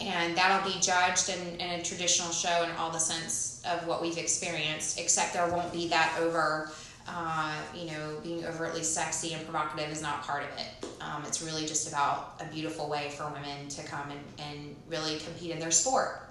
and 0.00 0.36
that'll 0.36 0.70
be 0.70 0.78
judged 0.80 1.30
in, 1.30 1.60
in 1.60 1.80
a 1.80 1.82
traditional 1.82 2.30
show 2.30 2.64
in 2.64 2.70
all 2.72 2.90
the 2.90 2.98
sense 2.98 3.55
of 3.66 3.86
what 3.86 4.00
we've 4.00 4.18
experienced 4.18 4.98
except 5.00 5.32
there 5.32 5.48
won't 5.48 5.72
be 5.72 5.88
that 5.88 6.16
over 6.20 6.70
uh, 7.08 7.54
you 7.74 7.86
know, 7.86 8.18
being 8.22 8.44
overtly 8.44 8.82
sexy 8.82 9.32
and 9.34 9.44
provocative 9.44 9.90
is 9.90 10.02
not 10.02 10.22
part 10.22 10.42
of 10.42 10.48
it. 10.58 10.86
Um, 11.00 11.22
it's 11.24 11.40
really 11.40 11.66
just 11.66 11.88
about 11.88 12.34
a 12.40 12.52
beautiful 12.52 12.88
way 12.88 13.10
for 13.10 13.24
women 13.26 13.68
to 13.68 13.82
come 13.84 14.10
and, 14.10 14.20
and 14.38 14.76
really 14.88 15.18
compete 15.18 15.52
in 15.52 15.60
their 15.60 15.70
sport. 15.70 16.30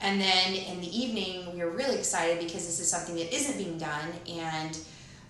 And 0.00 0.20
then 0.20 0.54
in 0.54 0.80
the 0.80 0.98
evening, 0.98 1.54
we 1.54 1.62
were 1.62 1.70
really 1.70 1.98
excited 1.98 2.38
because 2.38 2.66
this 2.66 2.80
is 2.80 2.90
something 2.90 3.14
that 3.16 3.34
isn't 3.34 3.58
being 3.58 3.78
done. 3.78 4.10
And 4.28 4.78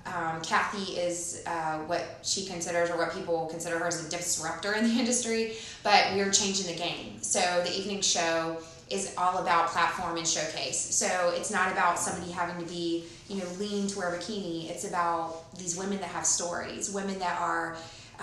um, 0.06 0.40
Kathy 0.42 0.92
is 0.92 1.42
uh, 1.46 1.78
what 1.78 2.20
she 2.22 2.46
considers, 2.46 2.90
or 2.90 2.96
what 2.96 3.12
people 3.12 3.46
consider 3.46 3.78
her 3.78 3.86
as 3.86 4.06
a 4.06 4.10
disruptor 4.10 4.74
in 4.74 4.84
the 4.84 4.94
industry, 5.00 5.54
but 5.82 6.12
we're 6.14 6.30
changing 6.30 6.66
the 6.66 6.78
game. 6.78 7.20
So 7.22 7.40
the 7.64 7.76
evening 7.76 8.02
show 8.02 8.58
is 8.88 9.12
all 9.18 9.38
about 9.38 9.68
platform 9.68 10.16
and 10.16 10.26
showcase. 10.26 10.78
So 10.78 11.32
it's 11.34 11.50
not 11.50 11.72
about 11.72 11.98
somebody 11.98 12.30
having 12.30 12.64
to 12.64 12.70
be, 12.70 13.04
you 13.28 13.38
know, 13.38 13.46
lean 13.58 13.88
to 13.88 13.98
wear 13.98 14.14
a 14.14 14.18
bikini. 14.18 14.70
It's 14.70 14.84
about 14.84 15.52
these 15.58 15.76
women 15.76 15.98
that 15.98 16.10
have 16.10 16.24
stories, 16.24 16.90
women 16.92 17.18
that 17.18 17.40
are 17.40 17.76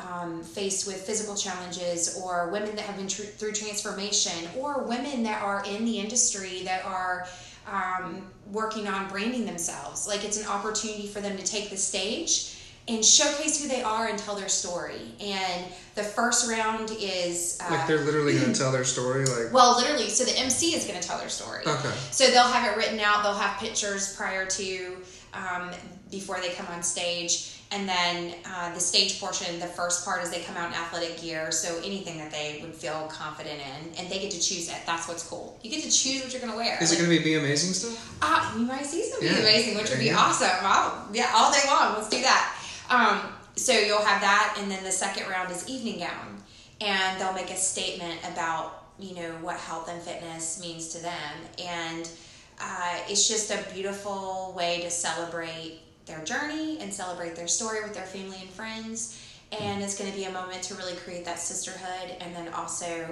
um, 0.09 0.41
faced 0.41 0.87
with 0.87 1.01
physical 1.01 1.35
challenges, 1.35 2.19
or 2.23 2.49
women 2.49 2.75
that 2.75 2.85
have 2.85 2.95
been 2.95 3.07
tr- 3.07 3.23
through 3.23 3.51
transformation, 3.51 4.49
or 4.57 4.83
women 4.83 5.21
that 5.23 5.43
are 5.43 5.63
in 5.65 5.85
the 5.85 5.99
industry 5.99 6.63
that 6.63 6.85
are 6.85 7.27
um, 7.67 8.25
working 8.51 8.87
on 8.87 9.07
branding 9.09 9.45
themselves. 9.45 10.07
Like 10.07 10.23
it's 10.23 10.39
an 10.39 10.47
opportunity 10.47 11.07
for 11.07 11.21
them 11.21 11.37
to 11.37 11.43
take 11.43 11.69
the 11.69 11.77
stage 11.77 12.52
and 12.87 13.03
showcase 13.03 13.61
who 13.61 13.69
they 13.69 13.81
are 13.81 14.07
and 14.07 14.19
tell 14.19 14.35
their 14.35 14.49
story. 14.49 14.99
And 15.21 15.65
the 15.95 16.03
first 16.03 16.49
round 16.49 16.91
is 16.99 17.57
uh, 17.61 17.69
Like 17.71 17.87
they're 17.87 17.99
literally 18.03 18.33
going 18.37 18.51
to 18.53 18.59
tell 18.59 18.71
their 18.71 18.83
story. 18.83 19.25
Like 19.25 19.53
well, 19.53 19.77
literally. 19.77 20.09
So 20.09 20.23
the 20.25 20.37
MC 20.37 20.75
is 20.75 20.85
going 20.85 20.99
to 20.99 21.07
tell 21.07 21.17
their 21.17 21.29
story. 21.29 21.61
Okay. 21.65 21.93
So 22.11 22.29
they'll 22.31 22.43
have 22.43 22.71
it 22.71 22.77
written 22.77 22.99
out. 22.99 23.23
They'll 23.23 23.33
have 23.33 23.59
pictures 23.59 24.15
prior 24.15 24.45
to 24.45 24.97
um, 25.33 25.71
before 26.11 26.39
they 26.41 26.49
come 26.49 26.67
on 26.67 26.83
stage. 26.83 27.49
And 27.71 27.89
then 27.89 28.35
uh, 28.45 28.71
the 28.75 28.79
stage 28.79 29.19
portion, 29.19 29.59
the 29.59 29.65
first 29.65 30.05
part 30.05 30.21
is 30.21 30.29
they 30.29 30.41
come 30.41 30.55
out 30.57 30.67
in 30.67 30.75
athletic 30.75 31.19
gear, 31.19 31.51
so 31.51 31.75
anything 31.83 32.19
that 32.19 32.29
they 32.29 32.59
would 32.61 32.75
feel 32.75 33.07
confident 33.09 33.59
in, 33.59 33.93
and 33.97 34.07
they 34.11 34.19
get 34.19 34.29
to 34.29 34.39
choose 34.39 34.69
it. 34.69 34.75
That's 34.85 35.07
what's 35.07 35.27
cool. 35.27 35.57
You 35.63 35.71
get 35.71 35.81
to 35.81 35.89
choose 35.89 36.21
what 36.21 36.31
you're 36.31 36.41
going 36.41 36.51
to 36.53 36.57
wear. 36.57 36.77
is 36.83 36.91
it 36.91 36.97
going 36.99 37.09
to 37.09 37.17
be 37.17 37.23
be 37.23 37.33
amazing 37.33 37.73
stuff? 37.73 38.15
Ah, 38.21 38.55
you 38.55 38.65
might 38.67 38.85
see 38.85 39.01
some 39.03 39.23
Yeah. 39.25 39.39
amazing, 39.39 39.75
which 39.75 39.89
would 39.89 39.97
be 39.97 40.05
Yeah. 40.05 40.19
awesome. 40.19 40.51
I'll, 40.61 41.07
yeah, 41.13 41.31
all 41.33 41.51
day 41.51 41.61
long. 41.67 41.95
Let's 41.95 42.09
do 42.09 42.21
that. 42.21 42.55
Um, 42.93 43.21
so 43.55 43.73
you'll 43.73 44.05
have 44.05 44.21
that, 44.21 44.55
and 44.59 44.69
then 44.69 44.83
the 44.83 44.91
second 44.91 45.27
round 45.27 45.51
is 45.51 45.67
evening 45.67 45.99
gown, 45.99 46.43
and 46.79 47.19
they'll 47.19 47.33
make 47.33 47.49
a 47.49 47.55
statement 47.55 48.19
about 48.31 48.85
you 48.99 49.15
know 49.15 49.31
what 49.41 49.57
health 49.57 49.89
and 49.89 49.99
fitness 49.99 50.61
means 50.61 50.89
to 50.89 51.01
them, 51.01 51.33
and 51.57 52.07
uh, 52.61 52.99
it's 53.09 53.27
just 53.27 53.49
a 53.49 53.73
beautiful 53.73 54.53
way 54.55 54.81
to 54.81 54.91
celebrate 54.91 55.79
their 56.05 56.23
journey 56.23 56.77
and 56.81 56.93
celebrate 56.93 57.35
their 57.35 57.47
story 57.47 57.81
with 57.81 57.95
their 57.95 58.05
family 58.05 58.37
and 58.41 58.49
friends. 58.49 59.19
And 59.59 59.83
it's 59.83 59.97
going 59.97 60.11
to 60.11 60.17
be 60.17 60.25
a 60.25 60.31
moment 60.31 60.63
to 60.63 60.75
really 60.75 60.95
create 60.95 61.25
that 61.25 61.39
sisterhood, 61.39 62.15
and 62.21 62.35
then 62.35 62.53
also 62.53 63.07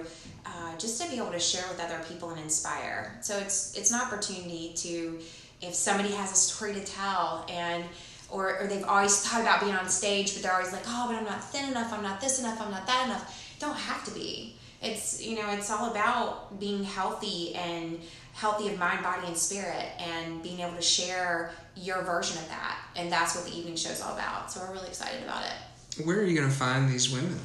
uh, 0.45 0.77
just 0.77 1.01
to 1.01 1.09
be 1.09 1.17
able 1.17 1.31
to 1.31 1.39
share 1.39 1.63
with 1.69 1.79
other 1.79 2.00
people 2.07 2.29
and 2.31 2.39
inspire. 2.39 3.17
So 3.21 3.38
it's 3.38 3.75
it's 3.75 3.91
an 3.91 4.01
opportunity 4.01 4.73
to, 4.77 5.19
if 5.61 5.73
somebody 5.73 6.11
has 6.13 6.31
a 6.31 6.35
story 6.35 6.73
to 6.73 6.83
tell, 6.83 7.45
and 7.50 7.83
or, 8.31 8.59
or 8.59 8.67
they've 8.67 8.83
always 8.85 9.25
thought 9.25 9.41
about 9.41 9.61
being 9.61 9.75
on 9.75 9.88
stage, 9.89 10.33
but 10.33 10.43
they're 10.43 10.53
always 10.53 10.71
like, 10.71 10.83
oh, 10.88 11.05
but 11.07 11.17
I'm 11.17 11.25
not 11.25 11.43
thin 11.43 11.69
enough, 11.69 11.93
I'm 11.93 12.03
not 12.03 12.21
this 12.21 12.39
enough, 12.39 12.61
I'm 12.61 12.71
not 12.71 12.88
that 12.88 13.05
enough. 13.05 13.55
Don't 13.59 13.77
have 13.77 14.03
to 14.05 14.11
be. 14.11 14.55
It's 14.81 15.21
you 15.21 15.35
know, 15.35 15.51
it's 15.51 15.69
all 15.69 15.91
about 15.91 16.59
being 16.59 16.83
healthy 16.83 17.53
and 17.53 18.00
healthy 18.33 18.69
of 18.69 18.79
mind, 18.79 19.03
body, 19.03 19.27
and 19.27 19.38
spirit, 19.38 19.85
and 20.00 20.41
being 20.41 20.61
able 20.61 20.75
to 20.75 20.81
share 20.81 21.51
your 21.75 22.01
version 22.01 22.38
of 22.38 22.47
that. 22.50 22.79
And 22.95 23.11
that's 23.11 23.35
what 23.35 23.45
the 23.45 23.55
evening 23.55 23.75
show 23.75 23.91
is 23.91 24.01
all 24.01 24.13
about. 24.13 24.51
So 24.51 24.61
we're 24.61 24.73
really 24.73 24.88
excited 24.88 25.21
about 25.23 25.43
it. 25.43 26.05
Where 26.05 26.19
are 26.19 26.23
you 26.23 26.35
going 26.35 26.50
to 26.50 26.55
find 26.55 26.89
these 26.89 27.11
women? 27.11 27.38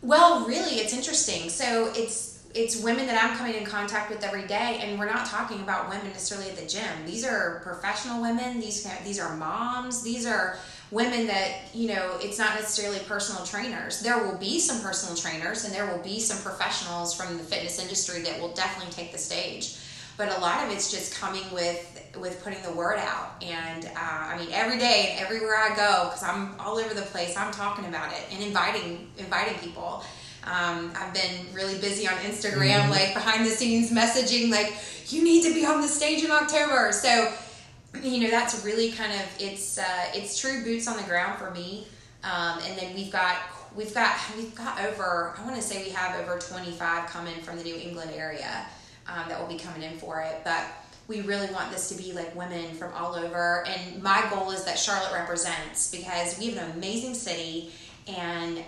Well, 0.00 0.46
really, 0.46 0.76
it's 0.76 0.92
interesting. 0.92 1.48
So 1.48 1.92
it's 1.94 2.31
it's 2.54 2.82
women 2.82 3.06
that 3.06 3.22
I'm 3.22 3.36
coming 3.36 3.54
in 3.54 3.64
contact 3.64 4.10
with 4.10 4.22
every 4.22 4.46
day, 4.46 4.80
and 4.82 4.98
we're 4.98 5.06
not 5.06 5.26
talking 5.26 5.60
about 5.60 5.88
women 5.88 6.08
necessarily 6.08 6.50
at 6.50 6.56
the 6.56 6.66
gym. 6.66 7.06
These 7.06 7.24
are 7.24 7.60
professional 7.62 8.20
women. 8.20 8.60
These 8.60 8.86
these 9.04 9.18
are 9.18 9.36
moms. 9.36 10.02
These 10.02 10.26
are 10.26 10.58
women 10.90 11.26
that 11.28 11.74
you 11.74 11.88
know. 11.88 12.18
It's 12.20 12.38
not 12.38 12.54
necessarily 12.54 12.98
personal 13.00 13.44
trainers. 13.44 14.00
There 14.00 14.22
will 14.22 14.36
be 14.36 14.58
some 14.58 14.82
personal 14.82 15.16
trainers, 15.16 15.64
and 15.64 15.74
there 15.74 15.86
will 15.86 16.02
be 16.02 16.20
some 16.20 16.42
professionals 16.42 17.14
from 17.14 17.38
the 17.38 17.44
fitness 17.44 17.80
industry 17.80 18.22
that 18.22 18.40
will 18.40 18.52
definitely 18.52 18.92
take 18.92 19.12
the 19.12 19.18
stage. 19.18 19.78
But 20.18 20.36
a 20.36 20.40
lot 20.40 20.64
of 20.64 20.72
it's 20.72 20.90
just 20.90 21.18
coming 21.18 21.44
with 21.52 21.88
with 22.18 22.44
putting 22.44 22.62
the 22.62 22.72
word 22.72 22.98
out, 22.98 23.42
and 23.42 23.86
uh, 23.86 23.90
I 23.98 24.36
mean 24.38 24.48
every 24.52 24.78
day 24.78 25.12
and 25.12 25.24
everywhere 25.24 25.56
I 25.56 25.74
go 25.74 26.10
because 26.10 26.22
I'm 26.22 26.60
all 26.60 26.76
over 26.76 26.92
the 26.92 27.02
place. 27.02 27.34
I'm 27.34 27.52
talking 27.52 27.86
about 27.86 28.12
it 28.12 28.26
and 28.30 28.42
inviting 28.42 29.10
inviting 29.16 29.58
people. 29.58 30.04
Um, 30.44 30.92
I've 30.96 31.14
been 31.14 31.46
really 31.52 31.78
busy 31.78 32.08
on 32.08 32.14
Instagram, 32.14 32.90
like 32.90 33.14
behind 33.14 33.46
the 33.46 33.50
scenes 33.50 33.92
messaging, 33.92 34.50
like 34.50 34.74
you 35.06 35.22
need 35.22 35.44
to 35.44 35.54
be 35.54 35.64
on 35.64 35.80
the 35.80 35.88
stage 35.88 36.24
in 36.24 36.30
October. 36.30 36.90
So, 36.92 37.32
you 38.02 38.22
know, 38.22 38.30
that's 38.30 38.64
really 38.64 38.90
kind 38.90 39.12
of 39.12 39.20
it's 39.38 39.78
uh, 39.78 40.06
it's 40.14 40.38
true 40.40 40.64
boots 40.64 40.88
on 40.88 40.96
the 40.96 41.04
ground 41.04 41.38
for 41.38 41.50
me. 41.52 41.86
Um, 42.24 42.58
and 42.66 42.78
then 42.78 42.94
we've 42.94 43.12
got 43.12 43.36
we've 43.76 43.94
got 43.94 44.18
we've 44.36 44.54
got 44.54 44.80
over 44.80 45.34
I 45.38 45.44
want 45.44 45.56
to 45.56 45.62
say 45.62 45.84
we 45.84 45.90
have 45.90 46.18
over 46.20 46.40
twenty 46.40 46.72
five 46.72 47.08
coming 47.08 47.40
from 47.42 47.56
the 47.58 47.64
New 47.64 47.76
England 47.76 48.10
area 48.14 48.66
um, 49.06 49.28
that 49.28 49.40
will 49.40 49.48
be 49.48 49.58
coming 49.58 49.82
in 49.82 49.98
for 49.98 50.20
it, 50.20 50.40
but. 50.44 50.64
We 51.08 51.20
really 51.22 51.52
want 51.52 51.72
this 51.72 51.88
to 51.88 52.00
be 52.00 52.12
like 52.12 52.34
women 52.36 52.74
from 52.74 52.92
all 52.94 53.16
over, 53.16 53.66
and 53.66 54.02
my 54.02 54.24
goal 54.30 54.52
is 54.52 54.64
that 54.64 54.78
Charlotte 54.78 55.12
represents 55.12 55.90
because 55.90 56.38
we 56.38 56.50
have 56.50 56.64
an 56.64 56.76
amazing 56.76 57.14
city, 57.14 57.72
and 58.06 58.62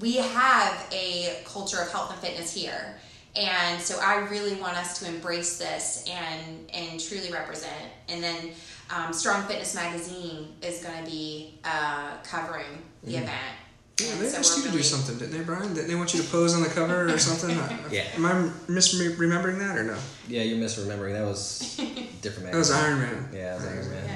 we 0.00 0.16
have 0.16 0.86
a 0.92 1.38
culture 1.44 1.80
of 1.80 1.90
health 1.90 2.10
and 2.12 2.20
fitness 2.20 2.52
here 2.52 2.96
and 3.36 3.80
so 3.80 3.98
i 4.00 4.16
really 4.28 4.54
want 4.60 4.76
us 4.76 4.98
to 4.98 5.06
embrace 5.08 5.58
this 5.58 6.04
and 6.10 6.70
and 6.72 7.00
truly 7.00 7.30
represent 7.32 7.72
and 8.08 8.22
then 8.22 8.50
um, 8.94 9.12
strong 9.12 9.42
fitness 9.46 9.74
magazine 9.74 10.48
is 10.62 10.82
going 10.82 11.04
to 11.04 11.10
be 11.10 11.54
uh, 11.64 12.12
covering 12.22 12.82
the 13.02 13.16
event 13.16 13.30
Yeah, 13.98 14.12
And 14.12 14.20
they 14.20 14.28
so 14.28 14.38
asked 14.38 14.56
you 14.58 14.62
to 14.64 14.68
do 14.68 14.74
really- 14.76 14.82
something, 14.84 15.18
didn't 15.18 15.32
they, 15.36 15.42
Brian? 15.42 15.74
Didn't 15.74 15.88
they 15.88 15.94
want 15.96 16.12
you 16.14 16.22
to 16.22 16.28
pose 16.28 16.54
on 16.54 16.62
the 16.62 16.68
cover 16.68 17.08
or 17.12 17.18
something? 17.18 17.56
Yeah. 17.90 18.04
Am 18.14 18.24
I 18.26 18.32
misremembering 18.70 19.58
that 19.58 19.76
or 19.78 19.84
no? 19.84 19.96
Yeah, 20.28 20.42
you're 20.42 20.58
misremembering. 20.64 21.14
That 21.14 21.24
was 21.26 21.74
different 22.22 22.44
man. 22.44 22.52
That 22.52 22.58
was 22.58 22.70
Iron 22.70 22.98
Man. 23.00 23.28
Yeah, 23.32 23.56
that 23.56 23.56
was 23.56 23.64
Iron 23.66 23.90
Man. 23.90 24.04
Yeah, 24.06 24.15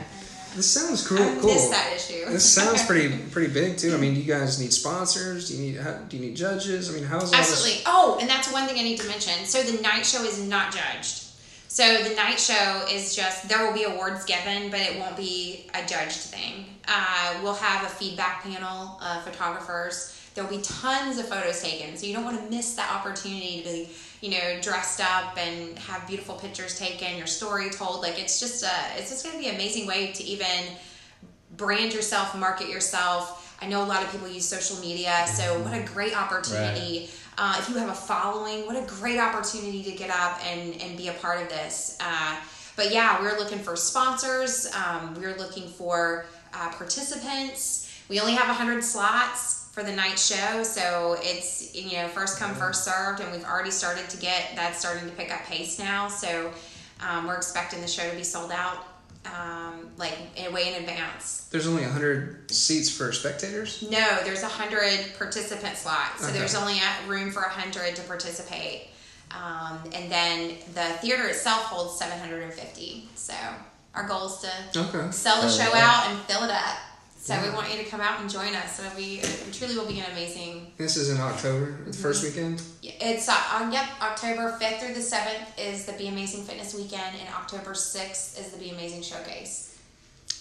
This 0.54 0.71
sounds 0.71 1.07
cool. 1.07 1.19
I 1.19 1.37
cool. 1.40 1.71
that 1.71 1.92
issue. 1.95 2.26
This 2.26 2.50
sounds 2.50 2.85
pretty 2.85 3.16
pretty 3.30 3.52
big 3.52 3.76
too. 3.76 3.95
I 3.95 3.99
mean, 3.99 4.14
do 4.14 4.21
you 4.21 4.26
guys 4.33 4.61
need 4.61 4.73
sponsors? 4.73 5.49
Do 5.49 5.57
you 5.57 5.73
need 5.73 5.80
how, 5.80 5.95
do 6.09 6.16
you 6.16 6.23
need 6.23 6.37
judges? 6.37 6.90
I 6.90 6.95
mean, 6.95 7.04
how's 7.04 7.33
Absolutely. 7.33 7.83
Oh, 7.87 8.19
and 8.21 8.28
that's 8.28 8.52
one 8.52 8.66
thing 8.66 8.78
I 8.78 8.83
need 8.83 8.99
to 8.99 9.09
mention. 9.09 9.45
So 9.45 9.62
the 9.62 9.80
night 9.83 10.04
show 10.04 10.25
is 10.25 10.42
not 10.47 10.75
judged. 10.75 11.26
So 11.69 12.02
the 12.02 12.14
night 12.16 12.40
show 12.40 12.85
is 12.90 13.14
just 13.14 13.49
there 13.49 13.64
will 13.64 13.73
be 13.73 13.85
awards 13.85 14.25
given, 14.25 14.71
but 14.71 14.80
it 14.80 14.99
won't 14.99 15.16
be 15.16 15.71
a 15.73 15.87
judged 15.87 16.19
thing. 16.19 16.66
Uh, 16.88 17.38
we'll 17.42 17.54
have 17.54 17.87
a 17.87 17.88
feedback 17.88 18.42
panel 18.42 18.99
of 19.00 19.23
photographers. 19.23 20.20
There 20.35 20.45
will 20.45 20.57
be 20.57 20.63
tons 20.63 21.19
of 21.19 21.29
photos 21.29 21.63
taken, 21.63 21.97
so 21.97 22.07
you 22.07 22.15
don't 22.15 22.25
want 22.25 22.41
to 22.43 22.57
miss 22.57 22.75
that 22.75 22.93
opportunity 22.93 23.63
to 23.63 23.69
be, 23.69 23.89
you 24.21 24.31
know, 24.31 24.61
dressed 24.61 25.01
up 25.01 25.37
and 25.37 25.79
have 25.79 26.07
beautiful 26.07 26.37
pictures 26.37 26.79
taken, 26.79 27.17
your 27.17 27.27
story 27.27 27.71
told. 27.71 28.03
Like 28.03 28.19
it's 28.19 28.39
just 28.39 28.63
a, 28.63 28.73
it's 28.97 29.11
just 29.11 29.25
going 29.25 29.37
to 29.37 29.43
be 29.43 29.49
an 29.49 29.57
amazing 29.57 29.87
way 29.87 30.13
to 30.13 30.23
even 30.23 30.77
brand 31.57 31.93
yourself, 31.93 32.37
market 32.37 32.69
yourself. 32.69 33.57
I 33.61 33.67
know 33.67 33.83
a 33.83 33.85
lot 33.85 34.03
of 34.03 34.11
people 34.11 34.29
use 34.29 34.49
social 34.49 34.79
media, 34.79 35.27
so 35.27 35.61
what 35.63 35.75
a 35.75 35.83
great 35.83 36.17
opportunity. 36.17 37.11
Uh, 37.37 37.57
if 37.59 37.69
you 37.69 37.77
have 37.77 37.89
a 37.89 37.95
following, 37.95 38.67
what 38.67 38.77
a 38.77 38.87
great 38.87 39.19
opportunity 39.19 39.83
to 39.83 39.93
get 39.93 40.11
up 40.11 40.39
and, 40.47 40.81
and 40.81 40.97
be 40.97 41.09
a 41.09 41.13
part 41.15 41.43
of 41.43 41.49
this. 41.49 41.99
Uh, 42.01 42.37
but 42.77 42.93
yeah, 42.93 43.21
we're 43.21 43.37
looking 43.39 43.59
for 43.59 43.77
sponsors, 43.77 44.71
um, 44.75 45.15
we're 45.21 45.37
looking 45.37 45.69
for 45.69 46.27
uh, 46.55 46.71
participants. 46.71 47.93
We 48.09 48.21
only 48.21 48.35
have 48.35 48.49
100 48.49 48.83
slots 48.83 49.60
for 49.81 49.87
the 49.87 49.97
night 49.97 50.19
show, 50.19 50.63
so 50.63 51.17
it's 51.21 51.75
you 51.75 51.97
know 51.97 52.09
first 52.09 52.39
come 52.39 52.55
first 52.55 52.85
served, 52.85 53.21
and 53.21 53.33
we've 53.33 53.45
already 53.45 53.71
started 53.71 54.09
to 54.11 54.17
get 54.19 54.51
that's 54.55 54.79
starting 54.79 55.09
to 55.09 55.15
pick 55.17 55.33
up 55.33 55.43
pace 55.45 55.79
now. 55.79 56.09
So 56.09 56.53
um, 57.01 57.27
we're 57.27 57.37
expecting 57.37 57.81
the 57.81 57.89
show 57.89 58.09
to 58.09 58.15
be 58.17 58.23
sold 58.23 58.53
out 58.53 58.87
um, 59.27 59.89
like 59.97 60.17
in 60.37 60.53
way 60.53 60.75
in 60.75 60.81
advance. 60.83 61.49
There's 61.51 61.67
only 61.67 61.83
100 61.83 62.51
seats 62.51 62.91
for 62.91 63.11
spectators? 63.13 63.83
No, 63.91 64.19
there's 64.25 64.43
a 64.43 64.49
hundred 64.49 65.15
participant 65.19 65.77
slots, 65.77 66.21
so 66.21 66.29
Okay. 66.29 66.39
there's 66.39 66.55
only 66.55 66.79
room 67.07 67.31
for 67.31 67.43
a 67.43 67.49
hundred 67.49 67.97
to 67.97 68.03
participate. 68.03 68.89
Um, 69.31 69.79
and 69.95 70.11
then 70.11 70.57
the 70.75 70.85
theater 71.01 71.27
itself 71.29 71.63
holds 71.63 71.99
750. 71.99 73.09
So 73.15 73.35
our 73.95 74.07
goal 74.07 74.27
is 74.27 74.37
to 74.73 74.81
Okay. 74.81 75.11
sell 75.13 75.41
the 75.41 75.49
show 75.49 75.73
out 75.75 76.09
and 76.11 76.19
fill 76.23 76.43
it 76.43 76.51
up. 76.51 76.77
So 77.23 77.39
we 77.43 77.50
want 77.50 77.71
you 77.71 77.77
to 77.85 77.89
come 77.89 78.00
out 78.00 78.21
and 78.21 78.31
join 78.31 78.55
us. 78.55 78.81
Be 78.97 79.21
it 79.23 79.53
truly 79.53 79.77
will 79.77 79.87
be 79.87 80.00
an 80.00 80.07
amazing. 80.12 80.73
This 80.79 80.97
is 80.97 81.11
in 81.11 81.21
October, 81.21 81.67
the 81.67 81.91
Mm-hmm. 81.91 82.03
first 82.03 82.25
weekend. 82.25 82.62
It's 82.83 83.29
uh, 83.29 83.35
uh, 83.53 83.71
yep 83.71 83.85
October 84.00 84.57
5th 84.59 84.79
through 84.81 84.95
the 84.95 85.00
7th 85.00 85.59
is 85.59 85.85
the 85.85 85.93
Be 85.93 86.09
Amazing 86.09 86.45
Fitness 86.45 86.75
Weekend, 86.75 87.17
and 87.21 87.29
October 87.35 87.73
6th 87.73 88.41
is 88.41 88.49
the 88.53 88.59
Be 88.59 88.71
Amazing 88.71 89.03
Showcase. 89.03 89.79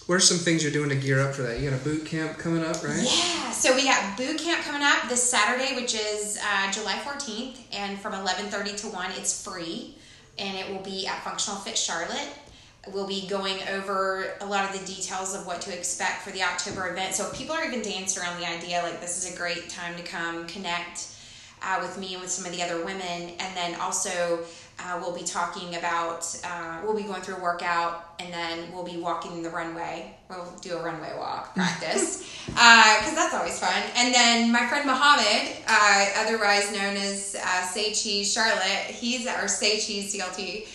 What 0.06 0.14
are 0.16 0.20
some 0.20 0.38
things 0.38 0.62
you're 0.62 0.72
doing 0.72 0.88
to 0.88 0.96
gear 0.96 1.20
up 1.20 1.34
for 1.34 1.42
that? 1.42 1.60
You 1.60 1.70
got 1.70 1.78
a 1.80 1.84
boot 1.84 2.06
camp 2.06 2.38
coming 2.38 2.64
up, 2.64 2.82
right? 2.82 2.96
Yeah, 2.96 3.50
so 3.52 3.76
we 3.76 3.84
got 3.84 4.16
boot 4.16 4.38
camp 4.38 4.64
coming 4.64 4.82
up 4.82 5.08
this 5.08 5.22
Saturday, 5.22 5.76
which 5.76 5.94
is 5.94 6.38
uh, 6.42 6.72
July 6.72 6.94
14th, 7.04 7.58
and 7.72 7.98
from 8.00 8.14
11:30 8.14 8.76
to 8.80 8.86
1, 8.88 9.10
it's 9.18 9.44
free, 9.44 9.96
and 10.38 10.56
it 10.56 10.68
will 10.70 10.82
be 10.82 11.06
at 11.06 11.22
Functional 11.22 11.60
Fit 11.60 11.76
Charlotte. 11.76 12.28
We'll 12.88 13.06
be 13.06 13.26
going 13.28 13.56
over 13.68 14.32
a 14.40 14.46
lot 14.46 14.64
of 14.64 14.80
the 14.80 14.86
details 14.86 15.34
of 15.34 15.46
what 15.46 15.60
to 15.62 15.76
expect 15.76 16.22
for 16.22 16.30
the 16.30 16.42
October 16.42 16.88
event. 16.88 17.14
So 17.14 17.30
people 17.32 17.54
are 17.54 17.64
even 17.64 17.82
dancing 17.82 18.22
around 18.22 18.40
the 18.40 18.48
idea 18.48 18.82
like 18.82 19.00
this 19.00 19.22
is 19.22 19.34
a 19.34 19.36
great 19.36 19.68
time 19.68 19.96
to 19.96 20.02
come 20.02 20.46
connect 20.46 21.08
uh, 21.62 21.78
with 21.80 21.98
me 21.98 22.14
and 22.14 22.22
with 22.22 22.30
some 22.30 22.46
of 22.46 22.56
the 22.56 22.62
other 22.62 22.84
women, 22.84 23.32
and 23.38 23.56
then 23.56 23.78
also 23.80 24.40
uh, 24.78 24.98
we'll 25.00 25.14
be 25.14 25.24
talking 25.24 25.76
about 25.76 26.26
uh, 26.44 26.80
we'll 26.82 26.96
be 26.96 27.02
going 27.02 27.20
through 27.20 27.36
a 27.36 27.40
workout, 27.40 28.14
and 28.18 28.32
then 28.32 28.72
we'll 28.72 28.84
be 28.84 28.96
walking 28.96 29.42
the 29.42 29.50
runway. 29.50 30.14
We'll 30.28 30.50
do 30.62 30.76
a 30.76 30.82
runway 30.82 31.12
walk 31.16 31.54
practice 31.54 32.26
because 32.46 33.14
that's 33.14 33.34
always 33.34 33.58
fun. 33.58 33.82
And 33.96 34.14
then 34.14 34.52
my 34.52 34.66
friend 34.66 34.86
Mohammed, 34.86 35.56
uh, 35.68 36.06
otherwise 36.16 36.72
known 36.72 36.96
as 36.96 37.36
uh, 37.42 37.62
Say 37.62 37.92
Cheese 37.92 38.32
Charlotte, 38.32 38.86
he's 38.86 39.26
our 39.26 39.48
Say 39.48 39.78
Cheese 39.80 40.14
CLT. 40.14 40.66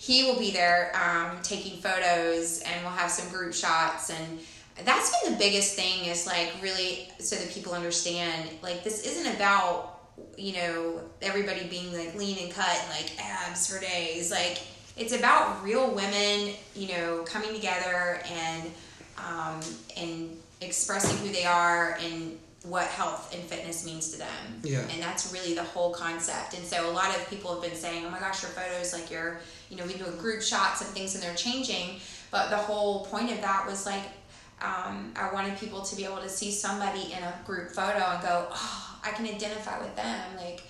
He 0.00 0.24
will 0.24 0.38
be 0.38 0.50
there 0.50 0.92
um, 0.96 1.36
taking 1.42 1.78
photos, 1.78 2.62
and 2.62 2.82
we'll 2.82 2.94
have 2.94 3.10
some 3.10 3.28
group 3.28 3.52
shots. 3.52 4.08
And 4.08 4.40
that's 4.86 5.12
been 5.20 5.34
the 5.34 5.38
biggest 5.38 5.76
thing 5.76 6.06
is 6.06 6.26
like 6.26 6.54
really 6.62 7.10
so 7.18 7.36
that 7.36 7.50
people 7.50 7.74
understand 7.74 8.48
like 8.62 8.82
this 8.82 9.04
isn't 9.04 9.36
about 9.36 10.00
you 10.38 10.54
know 10.54 11.02
everybody 11.20 11.66
being 11.68 11.92
like 11.92 12.14
lean 12.14 12.38
and 12.42 12.50
cut 12.50 12.78
and 12.80 12.88
like 12.88 13.12
abs 13.22 13.70
for 13.70 13.78
days. 13.78 14.30
Like 14.30 14.62
it's 14.96 15.12
about 15.14 15.62
real 15.62 15.90
women 15.90 16.54
you 16.74 16.88
know 16.88 17.22
coming 17.26 17.52
together 17.54 18.22
and 18.32 18.70
um, 19.18 19.60
and 19.98 20.34
expressing 20.62 21.18
who 21.18 21.30
they 21.30 21.44
are 21.44 21.98
and 22.02 22.38
what 22.64 22.86
health 22.88 23.34
and 23.34 23.42
fitness 23.44 23.86
means 23.86 24.10
to 24.12 24.18
them 24.18 24.60
Yeah. 24.62 24.80
and 24.92 25.02
that's 25.02 25.32
really 25.32 25.54
the 25.54 25.64
whole 25.64 25.92
concept 25.94 26.54
and 26.54 26.64
so 26.64 26.90
a 26.90 26.92
lot 26.92 27.08
of 27.16 27.28
people 27.30 27.52
have 27.54 27.62
been 27.62 27.74
saying 27.74 28.04
oh 28.04 28.10
my 28.10 28.18
gosh 28.20 28.42
your 28.42 28.50
photos 28.52 28.92
like 28.92 29.10
you're 29.10 29.40
you 29.70 29.76
know 29.78 29.84
we 29.86 29.94
do 29.94 30.04
group 30.18 30.42
shots 30.42 30.82
and 30.82 30.90
things 30.90 31.14
and 31.14 31.22
they're 31.24 31.34
changing 31.34 32.00
but 32.30 32.50
the 32.50 32.56
whole 32.56 33.06
point 33.06 33.30
of 33.30 33.40
that 33.40 33.66
was 33.66 33.86
like 33.86 34.02
um, 34.62 35.12
I 35.16 35.32
wanted 35.32 35.58
people 35.58 35.80
to 35.80 35.96
be 35.96 36.04
able 36.04 36.18
to 36.18 36.28
see 36.28 36.50
somebody 36.50 37.14
in 37.14 37.22
a 37.22 37.34
group 37.46 37.70
photo 37.70 37.98
and 37.98 38.22
go, 38.22 38.46
oh, 38.50 38.98
I 39.02 39.10
can 39.12 39.24
identify 39.24 39.80
with 39.80 39.96
them. 39.96 40.20
Like, 40.36 40.62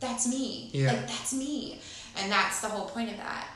that's 0.00 0.26
me. 0.26 0.70
Yeah. 0.72 0.92
Like, 0.92 1.08
that's 1.08 1.34
me. 1.34 1.78
And 2.16 2.32
that's 2.32 2.62
the 2.62 2.68
whole 2.68 2.86
point 2.86 3.10
of 3.10 3.18
that. 3.18 3.48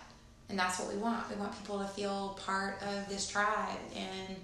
And 0.51 0.59
that's 0.59 0.79
what 0.79 0.93
we 0.93 0.99
want. 1.01 1.27
We 1.31 1.37
want 1.37 1.57
people 1.59 1.79
to 1.79 1.87
feel 1.87 2.39
part 2.45 2.83
of 2.83 3.09
this 3.09 3.27
tribe 3.27 3.79
and 3.97 4.37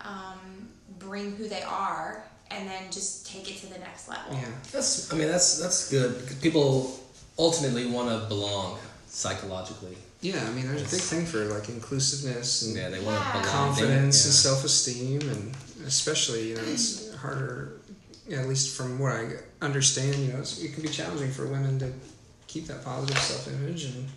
um, 0.00 0.70
bring 0.98 1.36
who 1.36 1.46
they 1.46 1.62
are 1.62 2.24
and 2.50 2.68
then 2.68 2.90
just 2.90 3.26
take 3.26 3.50
it 3.50 3.58
to 3.60 3.66
the 3.72 3.78
next 3.78 4.08
level. 4.08 4.32
Yeah. 4.32 4.46
That's. 4.72 5.12
I 5.12 5.16
mean, 5.16 5.28
that's 5.28 5.58
that's 5.58 5.90
good 5.90 6.20
because 6.20 6.36
people 6.36 6.98
ultimately 7.38 7.86
want 7.86 8.08
to 8.08 8.28
belong 8.28 8.78
psychologically. 9.06 9.96
Yeah, 10.22 10.44
I 10.46 10.50
mean, 10.50 10.66
there's 10.68 10.82
a 10.82 10.96
big 10.96 11.00
thing 11.02 11.24
for 11.24 11.44
like 11.46 11.68
inclusiveness 11.68 12.62
and 12.66 12.76
Yeah, 12.76 12.90
they 12.90 13.00
want 13.00 13.18
Yeah. 13.18 13.32
belong. 13.32 13.44
They- 13.44 13.48
confidence 13.50 14.24
and 14.26 14.34
self-esteem, 14.34 15.20
and 15.22 15.54
especially 15.86 16.50
you 16.50 16.56
know 16.56 16.62
it's 16.66 17.14
harder. 17.14 17.72
Yeah, 18.28 18.40
at 18.42 18.48
least 18.48 18.76
from 18.76 18.98
what 18.98 19.12
I 19.12 19.28
understand, 19.60 20.14
you 20.16 20.32
know, 20.32 20.38
it's, 20.38 20.60
it 20.62 20.72
can 20.72 20.82
be 20.82 20.88
challenging 20.88 21.32
for 21.32 21.46
women 21.46 21.78
to 21.80 21.92
keep 22.46 22.66
that 22.66 22.84
positive 22.84 23.18
self-image, 23.18 23.84
and 23.86 24.08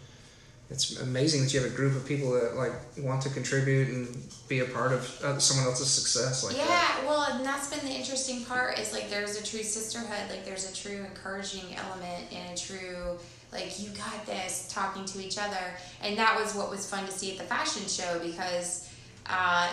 it's 0.74 1.00
amazing 1.01 1.44
that 1.44 1.53
you 1.53 1.62
have 1.62 1.72
a 1.72 1.75
group 1.75 1.96
of 1.96 2.03
people 2.06 2.32
that 2.32 2.56
like 2.56 2.74
want 2.98 3.22
to 3.22 3.30
contribute 3.30 3.89
and 3.89 4.08
be 4.50 4.60
a 4.60 4.65
part 4.65 4.92
of 4.92 5.24
uh, 5.24 5.38
someone 5.38 5.68
else's 5.68 5.88
success 5.88 6.44
like 6.44 6.58
yeah, 6.58 6.65
that. 6.65 7.03
well, 7.06 7.32
and 7.32 7.46
that's 7.46 7.70
been 7.70 7.88
the 7.88 7.96
interesting 7.96 8.44
part 8.46 8.80
is 8.80 8.92
like 8.92 9.08
there's 9.10 9.39
a 9.39 9.44
true 9.44 9.62
sisterhood, 9.62 10.30
like 10.32 10.44
there's 10.44 10.70
a 10.70 10.75
true 10.75 11.06
encouraging 11.06 11.75
element 11.75 12.25
and 12.34 12.58
a 12.58 12.60
true 12.60 13.18
like 13.51 13.80
you 13.80 13.89
got 13.89 14.25
this 14.25 14.68
talking 14.72 15.06
to 15.06 15.24
each 15.24 15.38
other, 15.38 15.75
and 16.01 16.18
that 16.18 16.36
was 16.36 16.56
what 16.56 16.72
was 16.72 16.89
fun 16.89 17.06
to 17.06 17.12
see 17.12 17.32
at 17.32 17.38
the 17.38 17.44
fashion 17.44 17.88
show 17.88 18.20
because 18.20 18.89
uh, 19.27 19.72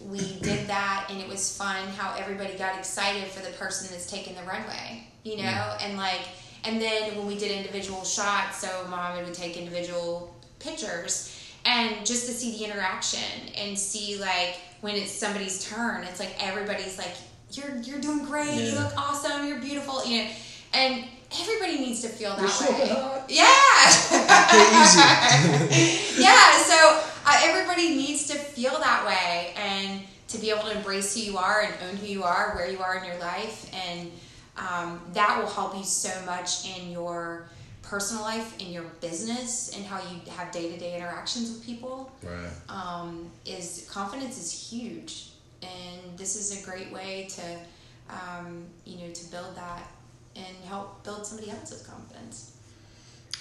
we 0.00 0.18
did 0.40 0.66
that 0.66 1.08
and 1.10 1.20
it 1.20 1.28
was 1.28 1.54
fun 1.58 1.86
how 1.88 2.16
everybody 2.18 2.56
got 2.56 2.78
excited 2.78 3.24
for 3.24 3.44
the 3.44 3.52
person 3.58 3.86
that's 3.90 4.10
taking 4.10 4.34
the 4.34 4.42
runway, 4.44 5.06
you 5.24 5.36
know, 5.36 5.76
and 5.82 5.98
like 5.98 6.22
and 6.64 6.80
then 6.80 7.16
when 7.16 7.26
we 7.26 7.36
did 7.36 7.52
individual 7.52 8.02
shots, 8.02 8.62
so 8.62 8.86
Mohammed 8.88 9.26
would 9.26 9.34
take 9.34 9.58
individual 9.58 10.34
pictures 10.58 11.34
and 11.64 12.06
just 12.06 12.26
to 12.26 12.32
see 12.32 12.58
the 12.58 12.64
interaction 12.64 13.48
and 13.56 13.78
see 13.78 14.18
like 14.18 14.56
when 14.80 14.94
it's 14.94 15.10
somebody's 15.10 15.68
turn, 15.68 16.04
it's 16.04 16.20
like 16.20 16.34
everybody's 16.40 16.98
like, 16.98 17.14
You're 17.52 17.76
you're 17.78 18.00
doing 18.00 18.24
great, 18.24 18.54
you 18.54 18.78
look 18.78 18.96
awesome, 18.96 19.46
you're 19.46 19.60
beautiful, 19.60 20.04
you 20.06 20.24
know 20.24 20.30
and 20.74 21.04
everybody 21.40 21.78
needs 21.78 22.02
to 22.02 22.08
feel 22.08 22.36
that 22.36 22.60
You're 22.60 22.78
way. 22.78 22.88
hot. 22.88 23.24
Yeah. 23.28 23.44
yeah, 26.18 26.52
so 26.62 27.02
uh, 27.26 27.40
everybody 27.44 27.90
needs 27.90 28.26
to 28.28 28.34
feel 28.34 28.78
that 28.78 29.04
way 29.06 29.52
and 29.56 30.02
to 30.28 30.38
be 30.38 30.50
able 30.50 30.62
to 30.64 30.76
embrace 30.76 31.14
who 31.14 31.20
you 31.20 31.38
are 31.38 31.62
and 31.62 31.72
own 31.88 31.96
who 31.96 32.06
you 32.06 32.22
are, 32.22 32.54
where 32.54 32.70
you 32.70 32.78
are 32.80 32.98
in 32.98 33.04
your 33.04 33.18
life, 33.18 33.70
and 33.74 34.10
um, 34.56 35.00
that 35.14 35.38
will 35.40 35.48
help 35.48 35.76
you 35.76 35.84
so 35.84 36.10
much 36.26 36.66
in 36.76 36.90
your 36.90 37.48
personal 37.88 38.22
life, 38.22 38.60
in 38.60 38.70
your 38.70 38.84
business, 39.00 39.74
and 39.74 39.84
how 39.86 39.98
you 39.98 40.20
have 40.30 40.52
day 40.52 40.70
to 40.70 40.78
day 40.78 40.96
interactions 40.96 41.50
with 41.50 41.64
people. 41.64 42.12
Right. 42.22 42.50
Um, 42.68 43.30
is 43.46 43.88
confidence 43.90 44.36
is 44.38 44.50
huge, 44.70 45.30
and 45.62 46.18
this 46.18 46.36
is 46.36 46.62
a 46.62 46.66
great 46.68 46.92
way 46.92 47.28
to, 47.30 48.14
um, 48.14 48.64
you 48.84 48.98
know, 48.98 49.10
to 49.12 49.24
build 49.30 49.56
that 49.56 49.88
and 50.36 50.54
help 50.66 51.02
build 51.02 51.26
somebody 51.26 51.50
else's 51.50 51.86
confidence. 51.86 52.52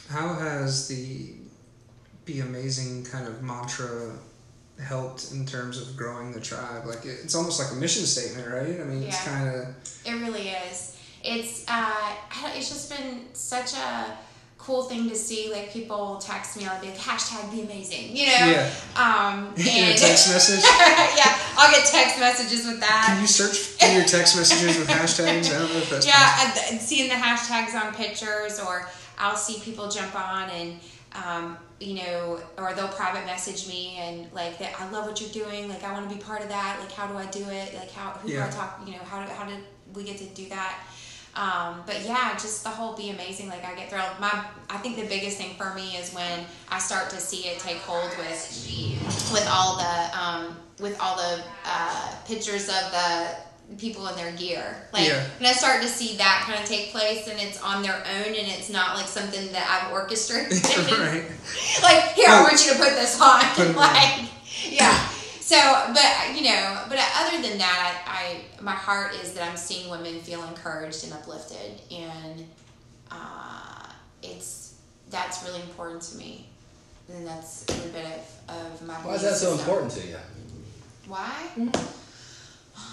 How 0.10 0.34
has 0.36 0.88
the 0.88 1.34
"Be 2.26 2.40
Amazing" 2.40 3.04
kind 3.04 3.28
of 3.28 3.44
mantra 3.44 4.14
helped 4.82 5.32
in 5.32 5.46
terms 5.46 5.82
of 5.82 5.98
growing 5.98 6.32
the 6.32 6.40
tribe? 6.40 6.86
Like 6.86 7.04
it- 7.06 7.20
it's 7.24 7.36
almost 7.36 7.60
like 7.60 7.72
a 7.72 7.76
mission 7.76 8.06
statement, 8.06 8.48
right? 8.48 8.80
I 8.80 8.84
mean, 8.86 9.04
it's 9.04 9.22
kind 9.24 9.50
of 9.50 9.76
It 10.06 10.14
really 10.14 10.50
is. 10.50 10.96
It's 11.24 11.66
uh, 11.68 12.12
it's 12.56 12.70
just 12.70 12.90
been 12.96 13.26
such 13.34 13.74
a 13.74 14.18
cool 14.68 14.84
thing 14.84 15.08
to 15.10 15.16
see. 15.16 15.50
Like 15.50 15.72
people 15.72 16.18
text 16.18 16.58
me, 16.58 16.66
I'll 16.66 16.80
be 16.82 16.88
like 16.88 16.98
hashtag 16.98 17.50
be 17.52 17.62
amazing, 17.62 18.16
you 18.16 18.26
know. 18.26 18.52
Yeah. 18.52 18.70
Um, 18.98 19.54
and 19.56 19.96
a 19.96 19.98
text 19.98 20.30
message. 20.34 20.62
yeah, 20.62 21.40
I'll 21.56 21.72
get 21.72 21.86
text 21.86 22.20
messages 22.20 22.68
with 22.68 22.82
that. 22.82 23.06
Can 23.08 23.22
you 23.22 23.28
search 23.28 23.56
through 23.80 23.96
your 23.96 24.04
text 24.04 24.36
messages 24.36 24.78
with 24.78 24.90
hashtags? 24.90 25.56
I 25.56 25.60
don't 25.60 25.72
know 25.72 25.80
if 25.80 25.90
that's 25.90 26.06
yeah, 26.06 26.54
and, 26.70 26.82
seeing 26.82 27.08
the 27.08 27.16
hashtags 27.16 27.74
on 27.82 27.96
pictures, 27.96 28.60
or 28.60 28.90
I'll 29.18 29.38
see 29.38 29.60
people 29.62 29.88
jump 29.88 30.14
on 30.16 30.50
and, 30.50 30.80
um, 31.16 31.58
you 31.80 31.96
know, 31.96 32.40
or 32.58 32.74
they'll 32.74 32.90
private 32.90 33.26
message 33.26 33.70
me 33.70 33.96
and 34.00 34.28
like 34.34 34.60
that. 34.60 34.76
I 34.80 34.90
love 34.90 35.08
what 35.08 35.22
you're 35.22 35.46
doing. 35.46 35.70
Like 35.70 35.84
I 35.86 35.94
want 35.94 36.10
to 36.10 36.14
be 36.14 36.22
part 36.22 36.42
of 36.42 36.50
that. 36.50 36.78
Like 36.82 36.92
how 36.92 37.08
do 37.08 37.18
I 37.18 37.26
do 37.28 37.46
it? 37.48 37.74
Like 37.74 37.92
how 37.92 38.12
who 38.20 38.28
do 38.28 38.42
I 38.42 38.50
talk? 38.50 38.82
You 38.86 38.94
know, 38.94 39.04
how 39.06 39.24
do, 39.24 39.32
how 39.32 39.46
did 39.46 39.60
we 39.94 40.04
get 40.04 40.18
to 40.18 40.26
do 40.26 40.50
that? 40.50 40.84
Um, 41.38 41.84
but 41.86 42.02
yeah, 42.04 42.34
just 42.34 42.64
the 42.64 42.70
whole 42.70 42.96
be 42.98 43.12
amazing. 43.12 43.48
Like 43.50 43.64
I 43.64 43.76
get 43.76 43.90
thrilled. 43.92 44.20
My 44.20 44.46
I 44.70 44.78
think 44.78 44.96
the 44.96 45.06
biggest 45.06 45.38
thing 45.38 45.56
for 45.56 45.74
me 45.76 45.96
is 45.96 46.12
when 46.14 46.46
I 46.70 46.80
start 46.80 47.10
to 47.12 47.18
see 47.20 47.48
it 47.48 47.60
take 47.60 47.78
hold 47.78 48.10
with 48.18 49.30
with 49.32 49.48
all 49.50 49.78
the 49.78 50.18
um, 50.20 50.58
with 50.80 51.00
all 51.00 51.16
the 51.16 51.44
uh, 51.66 52.16
pictures 52.28 52.68
of 52.70 52.92
the 52.92 53.28
people 53.78 54.08
in 54.08 54.16
their 54.16 54.32
gear. 54.32 54.88
Like 54.94 55.08
Yeah. 55.10 55.24
when 55.40 55.50
I 55.50 55.54
start 55.54 55.82
to 55.84 55.88
see 55.88 56.18
that 56.18 56.44
kind 56.48 56.60
of 56.60 56.66
take 56.68 56.92
place 56.92 57.28
and 57.28 57.40
it's 57.40 57.62
on 57.62 57.84
their 57.84 57.96
own 57.98 58.28
and 58.28 58.48
it's 58.48 58.70
not 58.70 58.96
like 58.96 59.08
something 59.08 59.52
that 59.52 59.68
I've 59.70 59.92
orchestrated. 59.92 60.64
right. 60.98 61.24
like 61.84 62.14
here, 62.14 62.28
I 62.30 62.40
Oh. 62.40 62.44
want 62.44 62.66
you 62.66 62.72
to 62.74 62.78
put 62.80 62.96
this 62.96 63.20
on. 63.22 63.42
Put 63.56 63.76
like 63.76 64.22
yeah. 64.70 65.08
So, 65.48 65.56
but 65.94 66.36
you 66.36 66.44
know, 66.44 66.82
but 66.90 67.00
other 67.16 67.42
than 67.42 67.58
that, 67.58 68.04
I, 68.06 68.12
I 68.12 68.62
my 68.62 68.74
heart 68.74 69.14
is 69.16 69.32
that 69.32 69.50
I'm 69.50 69.56
seeing 69.56 69.90
women 69.90 70.20
feel 70.20 70.44
encouraged 70.44 71.06
and 71.06 71.14
uplifted, 71.14 71.82
and 71.90 72.46
uh, 73.10 73.88
it's 74.22 74.76
that's 75.10 75.46
really 75.46 75.62
important 75.62 76.02
to 76.02 76.18
me, 76.18 76.50
and 77.08 77.26
that's 77.26 77.64
every 77.70 77.92
bit 77.92 78.06
of, 78.50 78.56
of 78.58 78.86
my. 78.86 78.96
Why 78.96 79.14
is 79.14 79.22
that 79.22 79.36
so 79.36 79.56
system. 79.56 79.60
important 79.60 79.92
to 79.94 80.08
you? 80.10 80.18
Why? 81.08 81.34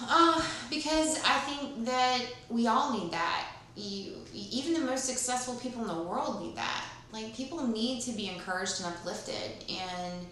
Uh, 0.07 0.41
because 0.69 1.21
I 1.25 1.39
think 1.39 1.85
that 1.85 2.21
we 2.47 2.67
all 2.67 2.97
need 2.97 3.11
that. 3.11 3.49
You, 3.75 4.13
even 4.33 4.73
the 4.73 4.79
most 4.79 5.03
successful 5.03 5.55
people 5.55 5.81
in 5.81 5.89
the 5.89 6.03
world 6.03 6.41
need 6.41 6.55
that. 6.55 6.85
Like 7.11 7.35
people 7.35 7.67
need 7.67 8.01
to 8.03 8.11
be 8.11 8.29
encouraged 8.29 8.79
and 8.79 8.93
uplifted, 8.93 9.65
and 9.69 10.25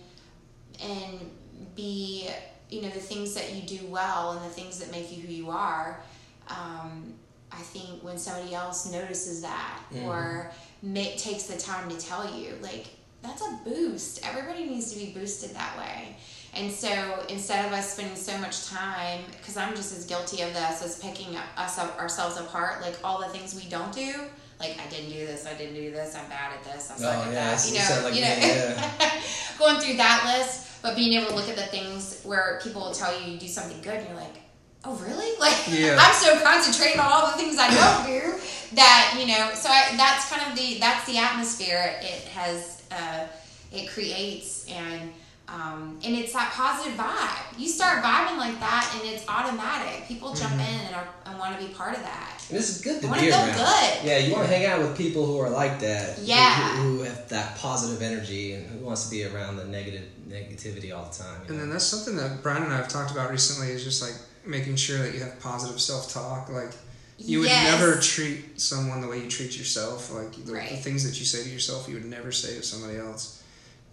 and 0.81 1.29
be 1.75 2.29
you 2.69 2.81
know 2.81 2.89
the 2.89 2.99
things 2.99 3.33
that 3.35 3.53
you 3.53 3.61
do 3.61 3.85
well 3.87 4.31
and 4.31 4.41
the 4.45 4.53
things 4.53 4.79
that 4.79 4.91
make 4.91 5.15
you 5.15 5.21
who 5.21 5.31
you 5.33 5.49
are. 5.49 5.99
Um, 6.47 7.13
I 7.51 7.57
think 7.61 8.03
when 8.03 8.17
somebody 8.17 8.55
else 8.55 8.91
notices 8.91 9.41
that 9.43 9.79
or 10.03 10.51
ma- 10.81 11.01
takes 11.17 11.43
the 11.43 11.57
time 11.57 11.87
to 11.89 11.97
tell 11.97 12.25
you, 12.37 12.55
like 12.61 12.87
that's 13.21 13.41
a 13.41 13.59
boost. 13.63 14.25
Everybody 14.27 14.65
needs 14.65 14.91
to 14.91 14.99
be 14.99 15.11
boosted 15.13 15.51
that 15.55 15.77
way. 15.77 16.15
And 16.55 16.71
so 16.71 17.23
instead 17.29 17.65
of 17.65 17.71
us 17.71 17.93
spending 17.93 18.15
so 18.15 18.37
much 18.39 18.67
time, 18.67 19.21
because 19.37 19.55
I'm 19.57 19.75
just 19.75 19.95
as 19.97 20.05
guilty 20.05 20.41
of 20.41 20.53
this 20.53 20.83
as 20.83 20.99
picking 20.99 21.35
us 21.57 21.79
up 21.79 21.97
ourselves 21.99 22.37
apart, 22.37 22.81
like 22.81 22.95
all 23.03 23.19
the 23.19 23.27
things 23.27 23.55
we 23.55 23.69
don't 23.69 23.91
do. 23.93 24.13
Like 24.59 24.77
I 24.79 24.87
didn't 24.89 25.09
do 25.09 25.25
this, 25.25 25.45
I 25.47 25.53
didn't 25.55 25.75
do 25.75 25.91
this, 25.91 26.15
I'm 26.15 26.27
bad 26.29 26.53
at 26.53 26.63
this, 26.63 26.89
I'm 26.91 26.97
suck 26.97 27.15
Oh, 27.17 27.21
at 27.29 27.33
yeah, 27.33 27.55
that. 27.55 27.67
you 27.67 27.73
know, 27.79 28.03
like 28.03 28.15
you 28.15 28.21
know, 28.21 28.27
yeah. 28.27 29.21
going 29.59 29.79
through 29.81 29.97
that 29.97 30.37
list, 30.37 30.67
but 30.83 30.95
being 30.95 31.13
able 31.13 31.29
to 31.29 31.35
look 31.35 31.49
at 31.49 31.55
the 31.55 31.63
things 31.63 32.21
where 32.23 32.59
people 32.61 32.81
will 32.81 32.91
tell 32.93 33.19
you 33.19 33.31
you 33.31 33.39
do 33.39 33.47
something 33.47 33.81
good, 33.81 33.95
and 33.95 34.07
you're 34.09 34.17
like, 34.17 34.35
oh 34.83 34.95
really? 34.97 35.31
Like 35.39 35.57
Yeah. 35.67 35.97
I'm 35.99 36.13
so 36.13 36.39
concentrated 36.43 36.99
on 36.99 37.11
all 37.11 37.25
the 37.31 37.37
things 37.37 37.57
I 37.57 37.69
don't 37.73 38.05
do 38.05 38.39
that 38.75 39.15
you 39.19 39.25
know. 39.27 39.51
So 39.55 39.69
I, 39.69 39.95
that's 39.97 40.29
kind 40.29 40.51
of 40.51 40.55
the 40.55 40.77
that's 40.79 41.07
the 41.07 41.17
atmosphere 41.17 41.95
it 42.01 42.25
has 42.25 42.83
uh, 42.91 43.25
it 43.71 43.89
creates 43.89 44.69
and. 44.69 45.11
Um, 45.47 45.99
and 46.03 46.15
it's 46.15 46.33
that 46.33 46.51
positive 46.53 46.97
vibe. 46.97 47.59
You 47.59 47.67
start 47.67 48.01
vibing 48.03 48.37
like 48.37 48.57
that, 48.59 48.95
and 48.97 49.09
it's 49.13 49.27
automatic. 49.27 50.07
People 50.07 50.33
jump 50.33 50.53
in 50.53 50.59
and, 50.61 50.95
are, 50.95 51.07
and 51.25 51.37
want 51.37 51.59
to 51.59 51.67
be 51.67 51.71
part 51.73 51.95
of 51.95 52.01
that. 52.01 52.41
And 52.49 52.57
this 52.57 52.69
is 52.75 52.81
good 52.81 53.01
to 53.01 53.07
I 53.07 53.09
wanna 53.11 53.21
be 53.23 53.27
feel 53.27 53.39
around. 53.39 53.53
good. 53.53 54.05
Yeah, 54.05 54.17
you 54.19 54.33
want 54.33 54.47
to 54.47 54.53
hang 54.55 54.65
out 54.65 54.79
with 54.81 54.97
people 54.97 55.25
who 55.25 55.37
are 55.39 55.49
like 55.49 55.79
that. 55.81 56.17
who- 56.17 56.25
Yeah. 56.25 56.77
Who, 56.77 56.97
who 56.97 57.03
have 57.03 57.27
that 57.29 57.57
positive 57.57 58.01
energy 58.01 58.53
and 58.53 58.67
who 58.69 58.79
wants 58.85 59.03
to 59.05 59.11
be 59.11 59.25
around 59.25 59.57
the 59.57 59.65
negative 59.65 60.03
negativity 60.29 60.95
all 60.95 61.05
the 61.11 61.23
time. 61.23 61.41
And 61.41 61.51
know? 61.51 61.57
then 61.57 61.69
that's 61.69 61.85
something 61.85 62.15
that 62.15 62.41
Brian 62.41 62.63
and 62.63 62.73
I 62.73 62.77
have 62.77 62.87
talked 62.87 63.11
about 63.11 63.29
recently 63.29 63.67
is 63.71 63.83
just 63.83 64.01
like 64.01 64.15
making 64.45 64.77
sure 64.77 64.97
that 64.99 65.13
you 65.13 65.19
have 65.19 65.39
positive 65.39 65.79
self 65.79 66.11
talk. 66.11 66.49
Like 66.49 66.71
you 67.19 67.39
would 67.41 67.49
Yes. 67.49 67.79
never 67.79 67.99
treat 67.99 68.59
someone 68.59 69.01
the 69.01 69.07
way 69.07 69.21
you 69.21 69.29
treat 69.29 69.57
yourself. 69.57 70.11
Like 70.11 70.31
the, 70.45 70.51
the 70.53 70.77
things 70.77 71.03
that 71.03 71.19
you 71.19 71.25
say 71.25 71.43
to 71.43 71.49
yourself, 71.49 71.87
you 71.87 71.95
would 71.95 72.05
never 72.05 72.31
say 72.31 72.55
to 72.55 72.63
somebody 72.63 72.97
else. 72.97 73.42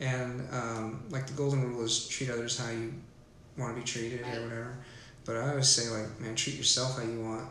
And 0.01 0.49
um, 0.53 1.03
like 1.11 1.27
the 1.27 1.35
golden 1.35 1.63
rule 1.69 1.85
is 1.85 2.09
treat 2.09 2.31
others 2.31 2.59
how 2.59 2.71
you 2.71 2.95
want 3.59 3.75
to 3.75 3.81
be 3.81 3.87
treated 3.87 4.23
Right. 4.23 4.39
or 4.39 4.43
whatever. 4.45 4.77
But 5.27 5.37
I 5.37 5.51
always 5.51 5.69
say 5.69 5.91
like, 5.91 6.19
man, 6.21 6.35
treat 6.35 6.57
yourself 6.57 6.97
how 6.99 7.05
you 7.05 7.21
want 7.21 7.47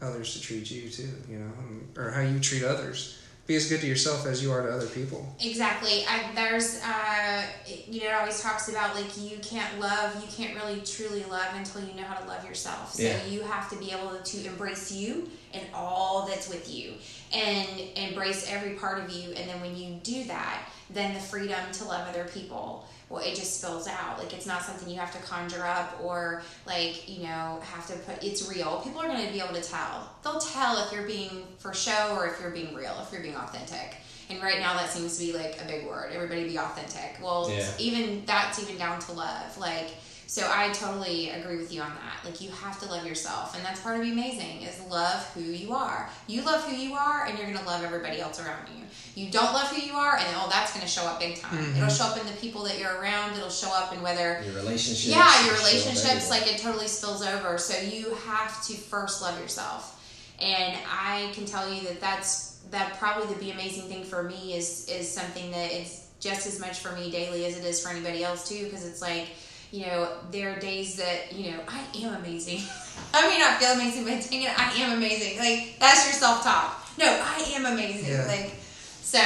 others 0.00 0.34
to 0.34 0.40
treat 0.40 0.70
you 0.70 0.88
too. 0.88 1.08
You 1.28 1.38
know, 1.40 1.52
or 1.96 2.10
how 2.12 2.20
you 2.22 2.38
treat 2.38 2.62
others. 2.62 3.18
Be 3.50 3.56
as 3.56 3.68
good 3.68 3.80
to 3.80 3.88
yourself 3.88 4.26
as 4.28 4.40
you 4.40 4.52
are 4.52 4.62
to 4.62 4.72
other 4.72 4.86
people. 4.86 5.26
Exactly. 5.40 6.04
I, 6.08 6.30
there's, 6.36 6.80
uh, 6.84 7.42
you 7.66 7.98
know, 7.98 8.06
it 8.10 8.12
always 8.12 8.40
talks 8.40 8.68
about 8.68 8.94
like 8.94 9.18
you 9.18 9.38
can't 9.38 9.80
love, 9.80 10.14
you 10.24 10.28
can't 10.30 10.54
really 10.54 10.80
truly 10.82 11.24
love 11.24 11.48
until 11.56 11.82
you 11.82 11.92
know 11.94 12.04
how 12.04 12.14
to 12.14 12.28
love 12.28 12.44
yourself. 12.44 12.94
So 12.94 13.02
Yeah. 13.02 13.26
you 13.26 13.40
have 13.40 13.68
to 13.70 13.76
be 13.76 13.90
able 13.90 14.16
to 14.16 14.46
embrace 14.46 14.92
you 14.92 15.28
and 15.52 15.64
all 15.74 16.28
that's 16.28 16.48
with 16.48 16.72
you 16.72 16.92
and 17.32 17.68
embrace 17.96 18.48
every 18.48 18.74
part 18.74 19.02
of 19.02 19.10
you. 19.10 19.30
And 19.32 19.50
then 19.50 19.60
when 19.60 19.76
you 19.76 19.98
do 20.04 20.22
that, 20.28 20.68
then 20.88 21.12
the 21.14 21.20
freedom 21.20 21.72
to 21.72 21.84
love 21.86 22.08
other 22.08 22.30
people, 22.32 22.86
well, 23.10 23.22
it 23.22 23.34
just 23.34 23.58
spills 23.60 23.88
out. 23.88 24.18
Like 24.18 24.32
it's 24.32 24.46
not 24.46 24.62
something 24.62 24.88
you 24.88 24.98
have 24.98 25.12
to 25.12 25.18
conjure 25.26 25.66
up 25.66 25.98
or 26.02 26.42
like, 26.64 27.08
you 27.08 27.24
know, 27.24 27.60
have 27.62 27.86
to 27.88 27.94
put, 27.94 28.22
it's 28.24 28.48
real. 28.48 28.80
People 28.84 29.00
are 29.02 29.08
going 29.08 29.26
to 29.26 29.32
be 29.32 29.40
able 29.40 29.54
to 29.54 29.62
tell. 29.62 30.08
They'll 30.22 30.38
tell 30.38 30.78
if 30.86 30.92
you're 30.92 31.06
being 31.06 31.42
for 31.58 31.74
show 31.74 32.14
or 32.16 32.28
if 32.28 32.40
you're 32.40 32.50
being 32.52 32.72
real, 32.74 32.96
if 33.02 33.12
you're 33.12 33.20
being 33.20 33.34
authentic. 33.34 33.96
And 34.30 34.40
right 34.40 34.60
now 34.60 34.74
that 34.74 34.88
seems 34.90 35.18
to 35.18 35.24
be 35.24 35.32
like 35.36 35.60
a 35.60 35.66
big 35.66 35.86
word. 35.88 36.12
Everybody 36.14 36.44
be 36.48 36.56
authentic. 36.56 37.18
Well, 37.20 37.50
Yeah. 37.50 37.68
even 37.78 38.24
that's 38.26 38.62
even 38.62 38.78
down 38.78 39.00
to 39.00 39.12
love. 39.12 39.58
Like, 39.58 39.88
so 40.30 40.48
I 40.48 40.68
totally 40.68 41.30
agree 41.30 41.56
with 41.56 41.74
you 41.74 41.82
on 41.82 41.90
that. 41.90 42.24
Like, 42.24 42.40
you 42.40 42.50
have 42.50 42.78
to 42.82 42.86
love 42.86 43.04
yourself, 43.04 43.56
and 43.56 43.64
that's 43.64 43.80
part 43.80 43.96
of 43.96 44.02
be 44.02 44.12
amazing 44.12 44.62
is 44.62 44.80
love 44.88 45.26
who 45.34 45.40
you 45.40 45.72
are. 45.72 46.08
You 46.28 46.42
love 46.42 46.62
who 46.62 46.76
you 46.76 46.94
are, 46.94 47.26
and 47.26 47.36
you're 47.36 47.52
gonna 47.52 47.66
love 47.66 47.82
everybody 47.82 48.20
else 48.20 48.40
around 48.40 48.68
you. 48.68 48.84
You 49.20 49.32
don't 49.32 49.52
love 49.52 49.66
who 49.70 49.82
you 49.82 49.94
are, 49.94 50.16
and 50.16 50.28
oh, 50.36 50.48
that's 50.48 50.72
gonna 50.72 50.86
show 50.86 51.02
up 51.02 51.18
big 51.18 51.40
time. 51.40 51.58
Mm-hmm. 51.58 51.78
It'll 51.78 51.90
show 51.90 52.04
up 52.04 52.16
in 52.16 52.24
the 52.26 52.40
people 52.40 52.62
that 52.62 52.78
you're 52.78 53.00
around. 53.00 53.36
It'll 53.36 53.50
show 53.50 53.74
up 53.74 53.92
in 53.92 54.02
whether 54.02 54.40
your 54.44 54.54
relationships. 54.54 55.08
yeah, 55.08 55.46
your 55.46 55.56
relationships, 55.56 56.30
like 56.30 56.46
it 56.46 56.60
totally 56.60 56.86
spills 56.86 57.26
over. 57.26 57.58
So 57.58 57.76
you 57.80 58.14
have 58.28 58.64
to 58.66 58.74
first 58.74 59.22
love 59.22 59.36
yourself. 59.40 60.00
And 60.40 60.78
I 60.86 61.32
can 61.32 61.44
tell 61.44 61.68
you 61.68 61.82
that 61.88 62.00
that's 62.00 62.60
that 62.70 63.00
probably 63.00 63.34
the 63.34 63.40
be 63.40 63.50
amazing 63.50 63.88
thing 63.88 64.04
for 64.04 64.22
me 64.22 64.54
is 64.54 64.88
is 64.88 65.10
something 65.10 65.50
that 65.50 65.72
it's 65.72 66.06
just 66.20 66.46
as 66.46 66.60
much 66.60 66.78
for 66.78 66.92
me 66.92 67.10
daily 67.10 67.46
as 67.46 67.58
it 67.58 67.64
is 67.64 67.82
for 67.82 67.88
anybody 67.88 68.22
else 68.22 68.48
too. 68.48 68.62
Because 68.62 68.86
it's 68.86 69.02
like, 69.02 69.26
you 69.70 69.86
know, 69.86 70.08
there 70.30 70.56
are 70.56 70.58
days 70.58 70.96
that 70.96 71.32
you 71.32 71.52
know 71.52 71.60
I 71.68 71.84
am 72.02 72.14
amazing. 72.14 72.60
I 73.14 73.28
may 73.28 73.38
not 73.38 73.58
feel 73.58 73.72
amazing, 73.72 74.04
but 74.04 74.28
dang 74.30 74.42
it, 74.42 74.58
I 74.58 74.72
am 74.82 74.96
amazing. 74.96 75.38
Like 75.38 75.78
that's 75.78 76.04
your 76.06 76.14
self 76.14 76.42
talk. 76.42 76.86
No, 76.98 77.06
I 77.06 77.40
am 77.54 77.66
amazing. 77.66 78.12
Yeah. 78.12 78.26
Like 78.26 78.54
so. 79.02 79.20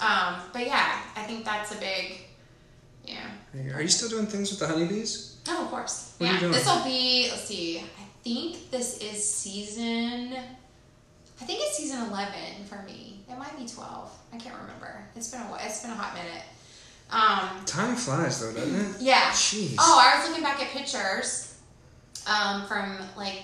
Um, 0.00 0.36
but 0.52 0.66
yeah, 0.66 1.00
I 1.16 1.22
think 1.22 1.44
that's 1.44 1.74
a 1.74 1.78
big, 1.78 2.20
yeah. 3.06 3.74
Are 3.74 3.80
you 3.80 3.88
still 3.88 4.10
doing 4.10 4.26
things 4.26 4.50
with 4.50 4.60
the 4.60 4.66
honeybees? 4.66 5.38
Oh, 5.48 5.64
of 5.64 5.70
course. 5.70 6.14
What 6.18 6.30
yeah. 6.30 6.40
doing? 6.40 6.52
This 6.52 6.66
will 6.66 6.84
be. 6.84 7.28
Let's 7.30 7.44
see. 7.44 7.78
I 7.78 8.04
think 8.22 8.70
this 8.70 8.98
is 8.98 9.24
season. 9.24 10.36
I 11.40 11.44
think 11.44 11.60
it's 11.62 11.76
season 11.76 12.08
eleven 12.08 12.64
for 12.68 12.82
me. 12.82 13.20
It 13.28 13.38
might 13.38 13.56
be 13.58 13.66
twelve. 13.66 14.10
I 14.32 14.36
can't 14.38 14.56
remember. 14.60 15.04
It's 15.14 15.30
been 15.30 15.40
a. 15.40 15.54
It's 15.60 15.82
been 15.82 15.92
a 15.92 15.94
hot 15.94 16.14
minute. 16.14 16.42
Um. 17.10 17.64
Time 17.66 17.94
flies 17.96 18.40
though, 18.40 18.52
doesn't 18.52 18.96
it? 18.96 19.00
Yeah. 19.00 19.30
Jeez. 19.30 19.76
Oh, 19.78 20.00
I 20.02 20.18
was 20.18 20.28
looking 20.28 20.42
back 20.42 20.60
at 20.60 20.68
pictures, 20.70 21.56
um, 22.26 22.66
from 22.66 22.98
like 23.16 23.42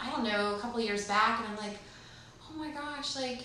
I 0.00 0.10
don't 0.10 0.24
know 0.24 0.56
a 0.56 0.58
couple 0.58 0.80
years 0.80 1.06
back, 1.06 1.40
and 1.40 1.48
I'm 1.48 1.56
like, 1.56 1.78
oh 2.50 2.58
my 2.58 2.70
gosh, 2.70 3.14
like 3.16 3.40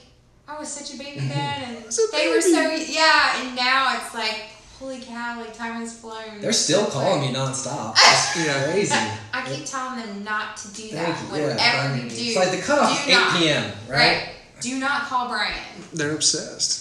I 0.47 0.57
was 0.59 0.67
such 0.67 0.95
a 0.95 0.97
baby 0.97 1.19
then, 1.27 1.63
and 1.75 1.85
was 1.85 1.99
a 1.99 2.07
they 2.11 2.27
were 2.29 2.41
so 2.41 2.49
yeah, 2.71 3.41
and 3.41 3.55
now 3.55 3.95
it's 3.97 4.13
like 4.15 4.49
holy 4.79 4.99
cow, 4.99 5.39
like 5.39 5.53
time 5.55 5.73
has 5.79 5.95
flown. 5.99 6.41
They're 6.41 6.51
still 6.51 6.85
so 6.85 6.91
calling 6.91 7.19
quick. 7.19 7.31
me 7.31 7.37
nonstop. 7.37 7.93
It's 7.97 8.35
Yeah. 8.45 8.63
crazy. 8.71 8.95
I 9.31 9.45
keep 9.47 9.63
telling 9.65 9.99
them 10.03 10.23
not 10.23 10.57
to 10.57 10.67
do 10.73 10.89
that. 10.89 11.17
Thank 11.19 11.31
you, 11.39 11.47
yeah. 11.47 11.95
You 11.95 12.09
do, 12.09 12.15
It's 12.15 12.35
like 12.35 12.49
the 12.51 12.61
cutoff 12.61 13.05
do 13.05 13.11
eight 13.11 13.13
not. 13.13 13.37
p.m. 13.39 13.71
Right? 13.87 13.97
Right. 13.97 14.29
Do 14.59 14.79
not 14.79 15.03
call 15.03 15.27
Brian. 15.29 15.53
They're 15.93 16.13
obsessed. 16.15 16.80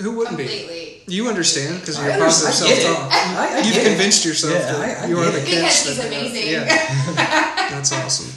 Who 0.00 0.12
wouldn't 0.16 0.36
be? 0.36 1.02
You 1.08 1.28
understand 1.28 1.80
because 1.80 1.98
you're 1.98 2.10
understand- 2.10 2.54
positive 2.54 2.66
I 2.66 2.68
get 2.68 2.78
it. 2.78 2.82
self-talk. 2.82 3.12
I- 3.12 3.54
I 3.54 3.60
You've 3.62 3.74
get 3.74 3.86
it. 3.86 3.88
convinced 3.90 4.24
yourself 4.24 4.54
Yeah, 4.54 4.72
that 4.72 4.98
I- 5.00 5.04
I 5.04 5.06
you 5.08 5.18
are 5.18 5.24
get 5.24 5.32
the 5.32 5.40
it. 5.40 5.46
catch. 5.62 5.82
Because 5.82 5.96
that 5.98 6.12
he's 6.12 6.32
they- 6.32 6.54
amazing. 6.54 6.68
Yeah, 7.16 7.68
that's 7.70 7.92
awesome. 7.92 8.32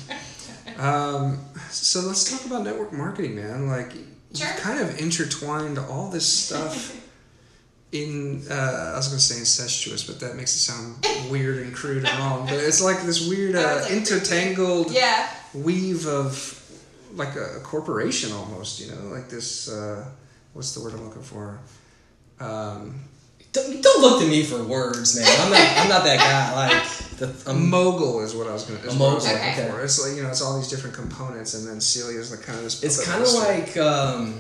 Um, 0.78 1.39
so 1.72 2.02
let's 2.02 2.24
talk 2.30 2.45
about 2.45 2.63
network 2.63 2.93
marketing, 2.93 3.36
man. 3.36 3.67
Like, 3.67 3.91
Sure. 3.91 4.48
you've 4.48 4.58
kind 4.58 4.80
of 4.80 5.00
intertwined 5.00 5.78
all 5.80 6.10
this 6.10 6.26
stuff 6.28 6.95
in. 7.91 8.43
Uh, 8.50 8.91
I 8.93 8.95
was 8.98 9.08
going 9.08 9.19
to 9.19 9.26
say 9.26 9.39
incestuous, 9.39 10.04
but 10.04 10.19
that 10.22 10.36
makes 10.36 10.56
it 10.56 10.60
sound 10.60 11.06
weird 11.30 11.58
and 11.58 11.74
crude 11.76 12.06
and 12.06 12.19
wrong. 12.19 12.45
But 12.45 12.60
it's 12.60 12.80
like 12.82 13.02
this 13.04 13.28
weird, 13.28 13.56
uh, 13.56 13.80
like, 13.82 13.91
intertangled 13.91 14.91
yeah. 14.91 15.28
weave 15.54 16.06
of 16.08 16.56
like 17.15 17.36
a, 17.36 17.58
a 17.58 17.60
corporation 17.62 18.32
almost. 18.32 18.80
You 18.80 18.91
know, 18.93 19.08
like 19.10 19.28
this. 19.30 19.67
Uh, 19.67 20.06
what's 20.54 20.74
the 20.74 20.82
word 20.84 20.94
I'm 20.94 21.06
looking 21.06 21.22
for? 21.24 21.60
Um, 22.40 23.02
Don't, 23.52 23.82
don't 23.82 24.02
look 24.02 24.22
to 24.22 24.28
me 24.28 24.44
for 24.44 24.64
words, 24.64 25.16
man. 25.16 25.26
I'm 25.42 25.50
not. 25.52 25.78
I'm 25.78 25.90
not 25.90 26.04
that 26.04 26.18
guy. 26.20 26.56
Like 26.56 26.88
the, 27.18 27.50
a 27.50 27.54
I'm, 27.54 27.70
mogul 27.70 28.22
is 28.24 28.36
what 28.36 28.48
I 28.48 28.54
was 28.54 28.64
going 28.64 28.80
to. 28.82 28.88
A 28.88 28.92
What 28.94 29.16
was 29.16 29.26
mogul, 29.26 29.38
okay. 29.40 29.68
for. 29.70 29.82
It's 29.84 30.00
like 30.06 30.16
you 30.16 30.24
know, 30.24 30.30
it's 30.30 30.42
all 30.42 30.56
these 30.58 30.70
different 30.70 30.96
components, 30.96 31.54
and 31.56 31.68
then 31.68 31.82
Celia 31.82 32.20
is 32.20 32.30
like 32.32 32.42
kind 32.44 32.58
of 32.58 32.64
this. 32.64 32.84
It's 32.84 33.04
kind 33.06 33.22
of 33.22 33.34
like 33.34 33.76
um, 33.78 34.40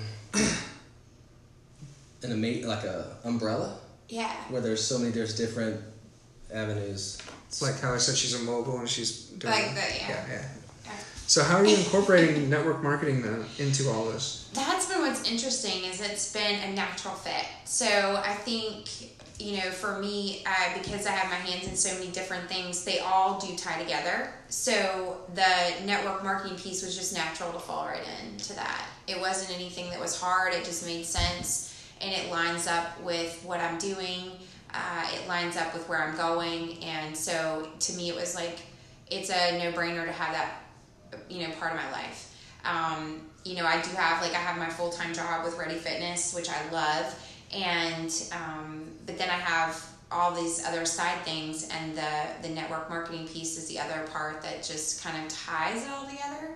an 2.23 2.31
ama- 2.31 2.67
like 2.67 2.83
a 2.83 3.17
umbrella 3.23 3.79
Yeah. 4.09 4.31
where 4.49 4.61
there's 4.61 4.83
so 4.83 4.97
many 4.99 5.11
there's 5.11 5.35
different 5.35 5.81
avenues. 6.53 7.17
It's 7.47 7.61
like 7.61 7.79
how 7.79 7.93
I 7.93 7.97
said 7.97 8.15
she's 8.15 8.39
a 8.39 8.43
mogul 8.43 8.77
and 8.79 8.87
she's 8.89 9.23
doing 9.23 9.53
Like 9.53 9.73
that, 9.75 9.91
yeah. 9.99 10.09
yeah, 10.09 10.25
yeah. 10.29 10.45
So 11.29 11.43
how 11.43 11.57
are 11.57 11.65
you 11.65 11.77
incorporating 11.77 12.49
network 12.49 12.81
marketing 12.81 13.21
then 13.21 13.45
into 13.59 13.87
all 13.87 14.05
this? 14.05 14.49
That's 14.55 14.87
been 14.87 15.01
what's 15.01 15.29
interesting 15.29 15.83
is 15.83 16.01
it's 16.01 16.33
been 16.33 16.59
a 16.61 16.73
natural 16.73 17.13
fit. 17.13 17.45
So 17.65 17.85
I 18.25 18.33
think 18.33 19.11
you 19.37 19.57
know 19.57 19.69
for 19.69 19.99
me 19.99 20.43
uh, 20.47 20.79
because 20.81 21.05
I 21.05 21.11
have 21.11 21.29
my 21.29 21.35
hands 21.35 21.67
in 21.67 21.75
so 21.75 21.93
many 21.93 22.09
different 22.11 22.49
things, 22.49 22.83
they 22.83 22.97
all 23.01 23.39
do 23.39 23.55
tie 23.55 23.79
together. 23.79 24.31
So 24.47 25.21
the 25.35 25.85
network 25.85 26.23
marketing 26.23 26.57
piece 26.57 26.83
was 26.83 26.97
just 26.97 27.13
natural 27.13 27.51
to 27.51 27.59
fall 27.59 27.85
right 27.85 28.01
into 28.33 28.53
that. 28.55 28.87
It 29.05 29.19
wasn't 29.19 29.55
anything 29.55 29.91
that 29.91 29.99
was 29.99 30.19
hard. 30.19 30.55
It 30.55 30.65
just 30.65 30.83
made 30.83 31.05
sense 31.05 31.79
and 32.01 32.11
it 32.11 32.31
lines 32.31 32.65
up 32.65 32.99
with 33.03 33.39
what 33.45 33.59
I'm 33.59 33.77
doing. 33.77 34.31
Uh, 34.73 35.07
it 35.13 35.27
lines 35.27 35.57
up 35.57 35.75
with 35.75 35.87
where 35.87 36.01
I'm 36.01 36.17
going, 36.17 36.83
and 36.83 37.15
so 37.15 37.69
to 37.81 37.93
me 37.93 38.09
it 38.09 38.15
was 38.15 38.33
like 38.33 38.57
it's 39.11 39.29
a 39.29 39.59
no 39.59 39.71
brainer 39.71 40.05
to 40.05 40.11
have 40.11 40.33
that 40.33 40.63
you 41.29 41.47
know 41.47 41.53
part 41.55 41.73
of 41.73 41.77
my 41.77 41.91
life. 41.91 42.25
Um, 42.65 43.21
you 43.45 43.55
know 43.55 43.65
i 43.65 43.81
do 43.81 43.89
have 43.95 44.21
like 44.21 44.33
i 44.33 44.37
have 44.37 44.57
my 44.57 44.67
full-time 44.67 45.13
job 45.13 45.45
with 45.45 45.57
ready 45.57 45.75
fitness 45.75 46.35
which 46.35 46.49
i 46.49 46.71
love 46.71 47.17
and 47.55 48.11
um, 48.33 48.83
but 49.05 49.17
then 49.17 49.29
i 49.29 49.33
have 49.33 49.81
all 50.11 50.33
these 50.33 50.65
other 50.65 50.85
side 50.85 51.19
things 51.23 51.67
and 51.69 51.95
the 51.95 52.11
the 52.41 52.49
network 52.49 52.89
marketing 52.89 53.27
piece 53.27 53.57
is 53.57 53.67
the 53.67 53.79
other 53.79 54.07
part 54.11 54.41
that 54.41 54.63
just 54.63 55.03
kind 55.03 55.23
of 55.23 55.31
ties 55.31 55.85
it 55.85 55.89
all 55.91 56.05
together. 56.05 56.55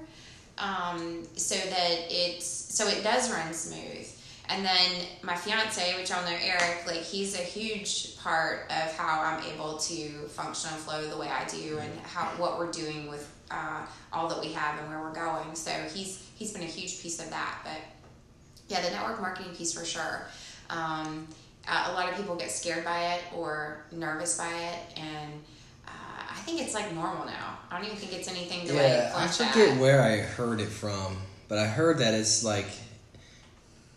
Um, 0.57 1.23
so 1.35 1.55
that 1.55 2.05
it's 2.09 2.45
so 2.45 2.87
it 2.87 3.03
does 3.03 3.31
run 3.31 3.53
smooth. 3.53 4.07
And 4.49 4.65
then 4.65 5.05
my 5.21 5.35
fiance, 5.35 5.95
which 5.97 6.09
y'all 6.09 6.23
know 6.25 6.37
Eric, 6.43 6.83
like 6.85 7.01
he's 7.01 7.33
a 7.35 7.41
huge 7.43 8.17
part 8.17 8.69
of 8.69 8.95
how 8.97 9.21
I'm 9.21 9.43
able 9.53 9.77
to 9.77 10.09
function 10.27 10.69
and 10.73 10.81
flow 10.81 11.07
the 11.07 11.17
way 11.17 11.27
I 11.27 11.45
do, 11.45 11.79
and 11.79 11.99
how 12.01 12.25
what 12.37 12.57
we're 12.57 12.71
doing 12.71 13.09
with 13.09 13.32
uh, 13.51 13.85
all 14.11 14.27
that 14.29 14.39
we 14.41 14.51
have 14.53 14.79
and 14.79 14.89
where 14.89 14.99
we're 15.01 15.13
going. 15.13 15.55
So 15.55 15.71
he's 15.93 16.27
he's 16.35 16.51
been 16.53 16.63
a 16.63 16.65
huge 16.65 17.01
piece 17.01 17.19
of 17.19 17.29
that. 17.29 17.59
But 17.63 17.79
yeah, 18.67 18.81
the 18.81 18.91
network 18.91 19.21
marketing 19.21 19.53
piece 19.55 19.73
for 19.73 19.85
sure. 19.85 20.25
Um, 20.69 21.27
uh, 21.67 21.87
a 21.89 21.93
lot 21.93 22.09
of 22.09 22.15
people 22.17 22.35
get 22.35 22.51
scared 22.51 22.83
by 22.83 23.13
it 23.13 23.21
or 23.35 23.85
nervous 23.91 24.37
by 24.37 24.51
it, 24.51 24.99
and 24.99 25.33
uh, 25.87 25.91
I 26.31 26.39
think 26.41 26.61
it's 26.61 26.73
like 26.73 26.93
normal 26.93 27.25
now. 27.25 27.57
I 27.71 27.77
don't 27.77 27.85
even 27.85 27.97
think 27.97 28.13
it's 28.13 28.27
anything 28.27 28.67
to 28.67 28.73
Yeah, 28.73 29.11
like 29.15 29.23
I 29.23 29.27
forget 29.27 29.69
at. 29.69 29.79
where 29.79 30.01
I 30.01 30.17
heard 30.17 30.59
it 30.59 30.69
from, 30.69 31.17
but 31.47 31.57
I 31.57 31.65
heard 31.67 31.99
that 31.99 32.13
it's 32.13 32.43
like 32.43 32.65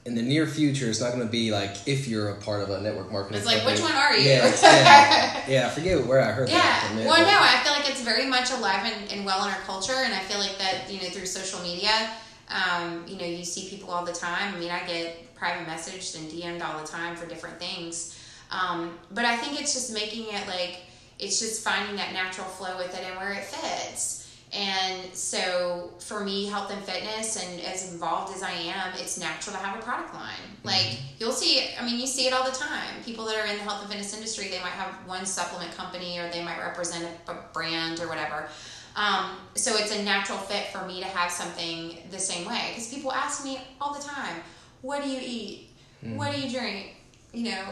in 0.06 0.14
the 0.14 0.22
near 0.22 0.46
future, 0.46 0.88
it's 0.88 1.00
not 1.00 1.12
going 1.12 1.24
to 1.24 1.30
be 1.30 1.50
like 1.50 1.76
if 1.86 2.06
you're 2.06 2.28
a 2.30 2.36
part 2.36 2.62
of 2.62 2.70
a 2.70 2.80
network 2.80 3.10
marketing. 3.10 3.38
It's 3.38 3.46
like, 3.46 3.58
company. 3.58 3.82
which 3.82 3.82
one 3.82 4.00
are 4.00 4.16
you? 4.16 4.30
Yeah, 4.30 4.54
yeah, 4.62 5.44
yeah. 5.48 5.66
I 5.66 5.70
forget 5.70 6.06
where 6.06 6.20
I 6.20 6.30
heard 6.30 6.48
that. 6.48 6.94
Yeah. 6.96 7.06
Well, 7.06 7.20
no, 7.20 7.38
I 7.40 7.60
feel 7.64 7.72
like 7.72 7.90
it's 7.90 8.02
very 8.02 8.24
much 8.24 8.52
alive 8.52 8.84
and, 8.84 9.12
and 9.12 9.26
well 9.26 9.44
in 9.44 9.52
our 9.52 9.60
culture, 9.60 9.96
and 9.96 10.14
I 10.14 10.20
feel 10.20 10.38
like 10.38 10.56
that 10.58 10.90
you 10.90 11.00
know 11.00 11.08
through 11.08 11.26
social 11.26 11.60
media, 11.60 12.10
um, 12.48 13.04
you 13.08 13.18
know, 13.18 13.26
you 13.26 13.44
see 13.44 13.68
people 13.68 13.90
all 13.90 14.04
the 14.04 14.12
time. 14.12 14.54
I 14.54 14.58
mean, 14.58 14.70
I 14.70 14.86
get 14.86 15.34
private 15.34 15.66
messaged 15.66 16.16
and 16.16 16.30
DM'd 16.30 16.62
all 16.62 16.80
the 16.80 16.86
time 16.86 17.16
for 17.16 17.26
different 17.26 17.58
things, 17.58 18.16
um, 18.52 18.96
but 19.10 19.24
I 19.24 19.36
think 19.36 19.60
it's 19.60 19.74
just 19.74 19.92
making 19.92 20.26
it 20.28 20.46
like 20.46 20.82
it's 21.18 21.40
just 21.40 21.64
finding 21.64 21.96
that 21.96 22.12
natural 22.12 22.46
flow 22.46 22.76
with 22.76 22.96
it 22.96 23.04
and 23.04 23.18
where 23.18 23.32
it 23.32 23.44
fits. 23.44 24.25
And 24.52 25.12
so 25.12 25.90
for 25.98 26.24
me, 26.24 26.46
health 26.46 26.70
and 26.70 26.82
fitness, 26.84 27.36
and 27.36 27.60
as 27.62 27.92
involved 27.92 28.34
as 28.34 28.42
I 28.42 28.52
am, 28.52 28.92
it's 28.94 29.18
natural 29.18 29.56
to 29.56 29.62
have 29.62 29.78
a 29.78 29.82
product 29.82 30.14
line. 30.14 30.34
Like 30.62 30.98
you'll 31.18 31.32
see, 31.32 31.58
it, 31.58 31.80
I 31.80 31.84
mean, 31.84 31.98
you 31.98 32.06
see 32.06 32.26
it 32.26 32.32
all 32.32 32.44
the 32.44 32.56
time. 32.56 33.02
People 33.04 33.24
that 33.26 33.36
are 33.36 33.46
in 33.46 33.56
the 33.56 33.62
health 33.64 33.80
and 33.80 33.90
fitness 33.90 34.14
industry, 34.14 34.48
they 34.48 34.60
might 34.60 34.70
have 34.70 34.94
one 35.06 35.26
supplement 35.26 35.76
company 35.76 36.18
or 36.18 36.30
they 36.30 36.44
might 36.44 36.58
represent 36.60 37.06
a 37.28 37.34
brand 37.52 38.00
or 38.00 38.08
whatever. 38.08 38.48
Um, 38.94 39.32
so 39.54 39.76
it's 39.76 39.94
a 39.94 40.02
natural 40.02 40.38
fit 40.38 40.68
for 40.68 40.86
me 40.86 41.00
to 41.00 41.06
have 41.06 41.30
something 41.30 41.98
the 42.10 42.18
same 42.18 42.46
way 42.46 42.70
because 42.70 42.88
people 42.88 43.12
ask 43.12 43.44
me 43.44 43.60
all 43.80 43.92
the 43.92 44.02
time, 44.02 44.36
"What 44.80 45.02
do 45.02 45.10
you 45.10 45.20
eat? 45.22 45.70
What 46.00 46.32
do 46.32 46.40
you 46.40 46.48
drink? 46.48 46.94
You 47.34 47.50
know, 47.50 47.64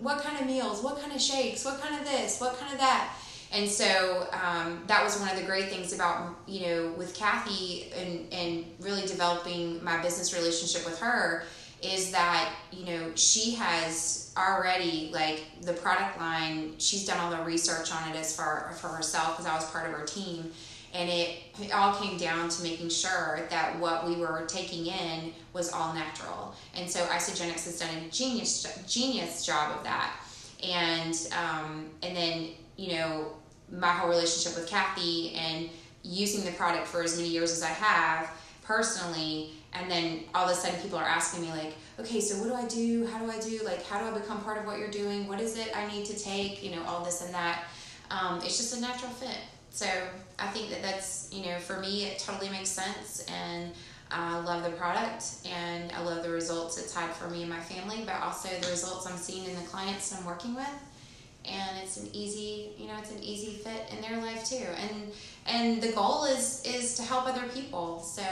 what 0.00 0.22
kind 0.22 0.40
of 0.40 0.46
meals? 0.46 0.82
What 0.82 1.00
kind 1.00 1.12
of 1.12 1.20
shakes? 1.20 1.64
What 1.64 1.80
kind 1.80 1.94
of 1.94 2.04
this? 2.04 2.40
What 2.40 2.58
kind 2.58 2.72
of 2.72 2.78
that?" 2.78 3.14
And 3.52 3.68
so 3.68 4.26
um, 4.32 4.82
that 4.86 5.04
was 5.04 5.20
one 5.20 5.28
of 5.28 5.36
the 5.36 5.44
great 5.44 5.68
things 5.68 5.92
about 5.92 6.36
you 6.46 6.66
know 6.66 6.94
with 6.96 7.14
Kathy 7.14 7.92
and 7.92 8.32
and 8.32 8.64
really 8.80 9.02
developing 9.02 9.82
my 9.84 10.00
business 10.00 10.34
relationship 10.34 10.84
with 10.86 10.98
her 10.98 11.44
is 11.82 12.12
that 12.12 12.54
you 12.70 12.86
know 12.86 13.14
she 13.14 13.54
has 13.54 14.32
already 14.36 15.10
like 15.12 15.44
the 15.62 15.74
product 15.74 16.18
line. 16.18 16.74
She's 16.78 17.04
done 17.04 17.18
all 17.18 17.30
the 17.30 17.42
research 17.44 17.92
on 17.92 18.08
it 18.10 18.16
as 18.16 18.34
far 18.34 18.72
for 18.80 18.88
herself 18.88 19.36
because 19.36 19.46
I 19.46 19.54
was 19.54 19.70
part 19.70 19.86
of 19.86 19.92
her 19.92 20.06
team. 20.06 20.50
And 20.94 21.08
it, 21.08 21.38
it 21.58 21.72
all 21.72 21.94
came 21.94 22.18
down 22.18 22.50
to 22.50 22.62
making 22.62 22.90
sure 22.90 23.46
that 23.48 23.78
what 23.78 24.06
we 24.06 24.16
were 24.16 24.44
taking 24.46 24.86
in 24.86 25.32
was 25.54 25.72
all 25.72 25.94
natural. 25.94 26.54
And 26.76 26.90
so 26.90 27.00
Isagenix 27.06 27.64
has 27.64 27.80
done 27.80 27.88
a 27.96 28.10
genius 28.10 28.66
genius 28.86 29.44
job 29.44 29.76
of 29.76 29.84
that. 29.84 30.14
And 30.62 31.14
um, 31.32 31.86
and 32.02 32.16
then 32.16 32.48
you 32.76 32.96
know 32.96 33.32
my 33.72 33.88
whole 33.88 34.10
relationship 34.10 34.58
with 34.58 34.68
Kathy 34.68 35.32
and 35.34 35.68
using 36.02 36.44
the 36.44 36.52
product 36.52 36.86
for 36.86 37.02
as 37.02 37.16
many 37.16 37.28
years 37.28 37.50
as 37.50 37.62
I 37.62 37.68
have 37.68 38.30
personally. 38.62 39.50
And 39.72 39.90
then 39.90 40.24
all 40.34 40.44
of 40.44 40.50
a 40.50 40.54
sudden 40.54 40.78
people 40.80 40.98
are 40.98 41.04
asking 41.04 41.42
me 41.42 41.50
like 41.50 41.74
okay 41.98 42.20
so 42.20 42.36
what 42.38 42.48
do 42.48 42.54
I 42.54 42.66
do? 42.68 43.06
How 43.06 43.18
do 43.18 43.30
I 43.30 43.40
do? 43.40 43.60
Like 43.64 43.84
how 43.86 43.98
do 43.98 44.14
I 44.14 44.18
become 44.18 44.42
part 44.42 44.58
of 44.58 44.66
what 44.66 44.78
you're 44.78 44.90
doing? 44.90 45.26
What 45.26 45.40
is 45.40 45.56
it 45.56 45.74
I 45.74 45.86
need 45.86 46.04
to 46.06 46.18
take? 46.18 46.62
You 46.62 46.72
know 46.76 46.84
all 46.86 47.04
this 47.04 47.22
and 47.22 47.32
that. 47.34 47.64
Um, 48.10 48.38
it's 48.38 48.58
just 48.58 48.76
a 48.76 48.80
natural 48.80 49.10
fit. 49.10 49.38
So 49.70 49.86
I 50.38 50.48
think 50.48 50.68
that 50.70 50.82
that's 50.82 51.30
you 51.32 51.46
know 51.46 51.58
for 51.58 51.80
me 51.80 52.04
it 52.04 52.18
totally 52.18 52.50
makes 52.50 52.68
sense. 52.68 53.24
And 53.28 53.72
I 54.10 54.40
love 54.40 54.62
the 54.62 54.70
product 54.70 55.24
and 55.46 55.90
I 55.92 56.02
love 56.02 56.22
the 56.22 56.30
results 56.30 56.76
it's 56.76 56.94
had 56.94 57.10
for 57.12 57.30
me 57.30 57.40
and 57.42 57.50
my 57.50 57.60
family 57.60 58.02
but 58.04 58.16
also 58.20 58.48
the 58.60 58.68
results 58.68 59.06
I'm 59.06 59.16
seeing 59.16 59.48
in 59.48 59.54
the 59.56 59.62
clients 59.62 60.14
I'm 60.14 60.26
working 60.26 60.54
with 60.54 60.68
and 61.44 61.78
it's 61.82 61.96
an 61.96 62.08
easy 62.12 62.70
you 62.78 62.86
know 62.88 62.94
it's 62.98 63.10
an 63.10 63.22
easy 63.22 63.52
fit 63.52 63.90
in 63.94 64.00
their 64.00 64.20
life 64.22 64.44
too. 64.44 64.66
And 64.80 65.12
and 65.46 65.82
the 65.82 65.92
goal 65.92 66.24
is 66.24 66.62
is 66.66 66.94
to 66.96 67.02
help 67.02 67.26
other 67.26 67.46
people. 67.48 68.00
So 68.00 68.22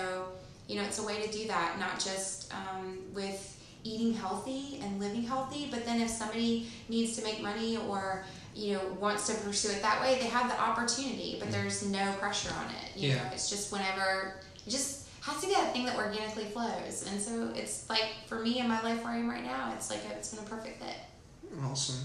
you 0.69 0.77
know 0.77 0.83
it's 0.85 0.99
a 0.99 1.03
way 1.05 1.21
to 1.23 1.31
do 1.33 1.49
that 1.49 1.79
not 1.81 1.99
just 1.99 2.53
um, 2.55 2.99
with 3.13 3.57
eating 3.83 4.13
healthy 4.15 4.79
and 4.83 5.01
living 5.01 5.23
healthy 5.23 5.67
but 5.71 5.85
then 5.87 6.01
if 6.01 6.09
somebody 6.11 6.69
needs 6.91 7.17
to 7.17 7.25
make 7.25 7.41
money 7.43 7.79
or 7.89 8.25
you 8.55 8.75
know 8.75 8.81
wants 9.01 9.27
to 9.27 9.35
pursue 9.43 9.71
it 9.71 9.81
that 9.83 10.01
way 10.03 10.17
they 10.21 10.27
have 10.27 10.49
the 10.51 10.61
opportunity 10.61 11.37
but 11.41 11.51
there's 11.51 11.85
no 11.87 12.13
pressure 12.21 12.53
on 12.55 12.67
it. 12.67 12.97
You 13.01 13.09
Yeah. 13.09 13.15
know 13.17 13.23
it's 13.33 13.49
just 13.51 13.73
whenever 13.73 14.35
it 14.67 14.71
just 14.71 15.09
has 15.23 15.41
to 15.41 15.47
be 15.49 15.55
that 15.55 15.73
thing 15.73 15.87
that 15.87 15.97
organically 15.97 16.45
flows. 16.45 17.07
And 17.11 17.21
so 17.21 17.51
it's 17.55 17.89
like 17.91 18.07
for 18.27 18.39
me 18.39 18.59
in 18.61 18.69
my 18.69 18.81
life 18.83 19.03
where 19.03 19.13
i 19.13 19.17
am 19.17 19.29
right 19.29 19.45
now 19.45 19.73
it's 19.75 19.91
like 19.91 20.01
it's 20.11 20.33
been 20.35 20.45
a 20.45 20.49
perfect 20.49 20.83
fit. 20.83 20.97
Awesome. 21.65 22.05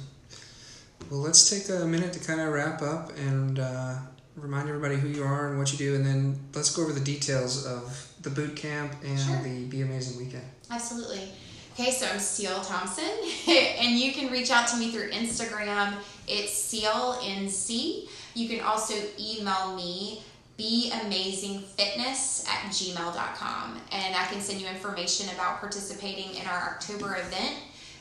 Well, 1.09 1.19
let's 1.19 1.49
take 1.49 1.69
a 1.69 1.85
minute 1.85 2.13
to 2.13 2.19
kind 2.19 2.41
of 2.41 2.51
wrap 2.53 2.81
up 2.81 3.11
and 3.17 3.59
uh, 3.59 3.95
remind 4.35 4.67
everybody 4.69 4.95
who 4.95 5.07
you 5.07 5.23
are 5.23 5.49
and 5.49 5.59
what 5.59 5.71
you 5.71 5.77
do, 5.77 5.95
and 5.95 6.05
then 6.05 6.39
let's 6.53 6.75
go 6.75 6.83
over 6.83 6.93
the 6.93 6.99
details 6.99 7.65
of 7.65 8.11
the 8.21 8.29
boot 8.29 8.55
camp 8.55 8.93
and 9.03 9.19
Sure. 9.19 9.41
the 9.43 9.65
Be 9.65 9.81
Amazing 9.81 10.17
weekend. 10.17 10.43
Absolutely. 10.71 11.31
Okay, 11.73 11.91
so 11.91 12.07
I'm 12.07 12.19
Seal 12.19 12.59
Thompson, 12.61 13.03
and 13.47 13.99
you 13.99 14.13
can 14.13 14.31
reach 14.31 14.49
out 14.49 14.67
to 14.69 14.77
me 14.77 14.91
through 14.91 15.11
Instagram. 15.11 15.93
It's 16.27 16.73
SealNC. 16.73 18.07
You 18.33 18.49
can 18.49 18.61
also 18.65 18.95
email 19.19 19.75
me 19.75 20.21
beamazingfitness 20.57 22.47
at 22.47 22.71
gmail.com 22.71 23.81
and 23.91 24.15
I 24.15 24.25
can 24.27 24.39
send 24.39 24.61
you 24.61 24.67
information 24.67 25.27
about 25.35 25.59
participating 25.59 26.35
in 26.35 26.47
our 26.47 26.75
October 26.75 27.17
event. 27.17 27.55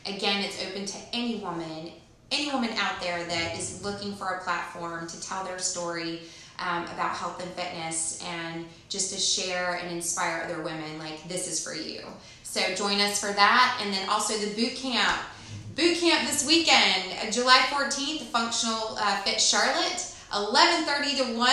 Again, 0.07 0.45
it's 0.45 0.63
open 0.65 0.87
to 0.87 0.99
any 1.13 1.37
woman, 1.37 1.91
any 2.35 2.51
woman 2.51 2.71
out 2.77 3.01
there 3.01 3.23
that 3.25 3.57
is 3.59 3.83
looking 3.85 4.15
for 4.15 4.27
a 4.29 4.41
platform 4.43 5.07
to 5.09 5.21
tell 5.21 5.45
their 5.45 5.59
story 5.59 6.21
um, 6.59 6.85
about 6.85 7.17
health 7.17 7.43
and 7.43 7.51
fitness 7.53 8.23
and 8.25 8.67
just 8.89 9.13
to 9.13 9.19
share 9.21 9.75
and 9.83 9.91
inspire 9.91 10.43
other 10.45 10.63
women 10.63 10.99
like 10.99 11.27
this 11.29 11.49
is 11.49 11.63
for 11.63 11.75
you. 11.75 12.01
So 12.43 12.61
join 12.75 13.01
us 13.01 13.21
for 13.21 13.33
that 13.33 13.81
and 13.83 13.93
then 13.93 14.09
also 14.09 14.35
the 14.39 14.55
boot 14.55 14.77
camp. 14.77 15.19
Boot 15.75 15.99
camp 15.99 16.29
this 16.29 16.47
weekend, 16.47 17.03
uh, 17.21 17.31
July 17.31 17.59
14th, 17.71 18.23
Functional 18.27 18.97
uh, 19.01 19.17
Fit 19.23 19.41
Charlotte, 19.41 20.07
11:30 20.33 21.17
to 21.19 21.37
1. 21.37 21.51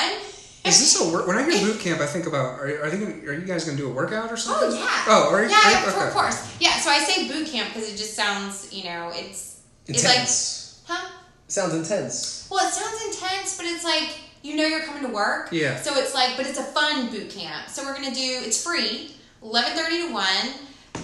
Is 0.63 0.79
this 0.79 1.01
a 1.01 1.11
work? 1.11 1.25
When 1.25 1.39
I 1.39 1.49
hear 1.49 1.59
boot 1.73 1.79
camp, 1.79 2.01
I 2.01 2.05
think 2.05 2.27
about 2.27 2.59
are, 2.59 2.83
are 2.83 2.89
they 2.91 2.99
gonna, 2.99 3.15
are 3.25 3.33
you 3.33 3.47
guys 3.47 3.65
gonna 3.65 3.77
do 3.77 3.89
a 3.89 3.91
workout 3.91 4.31
or 4.31 4.37
something? 4.37 4.69
Oh 4.69 4.75
yeah. 4.75 5.05
Oh, 5.07 5.33
are 5.33 5.43
you? 5.43 5.49
yeah, 5.49 5.57
are 5.57 5.71
you- 5.71 5.77
yeah, 5.87 5.93
okay. 5.95 6.07
of 6.07 6.13
course. 6.13 6.55
Yeah, 6.59 6.77
so 6.79 6.91
I 6.91 6.99
say 6.99 7.27
boot 7.27 7.47
camp 7.47 7.69
because 7.73 7.91
it 7.91 7.97
just 7.97 8.13
sounds, 8.15 8.71
you 8.71 8.83
know, 8.83 9.09
it's 9.11 9.61
it's 9.87 10.03
like, 10.03 10.13
Intense. 10.13 10.60
Huh? 10.91 11.11
Sounds 11.47 11.73
intense. 11.73 12.47
Well, 12.49 12.65
it 12.65 12.73
sounds 12.73 13.15
intense, 13.15 13.57
but 13.57 13.65
it's 13.65 13.83
like 13.83 14.09
you 14.41 14.55
know 14.55 14.65
you're 14.65 14.83
coming 14.83 15.03
to 15.03 15.13
work. 15.13 15.49
Yeah. 15.51 15.79
So 15.81 15.95
it's 15.95 16.13
like, 16.13 16.37
but 16.37 16.47
it's 16.47 16.59
a 16.59 16.63
fun 16.63 17.11
boot 17.11 17.29
camp. 17.29 17.69
So 17.69 17.83
we're 17.83 17.93
gonna 17.93 18.13
do. 18.13 18.41
It's 18.43 18.63
free, 18.63 19.11
eleven 19.43 19.77
thirty 19.77 20.07
to 20.07 20.13
one. 20.13 20.25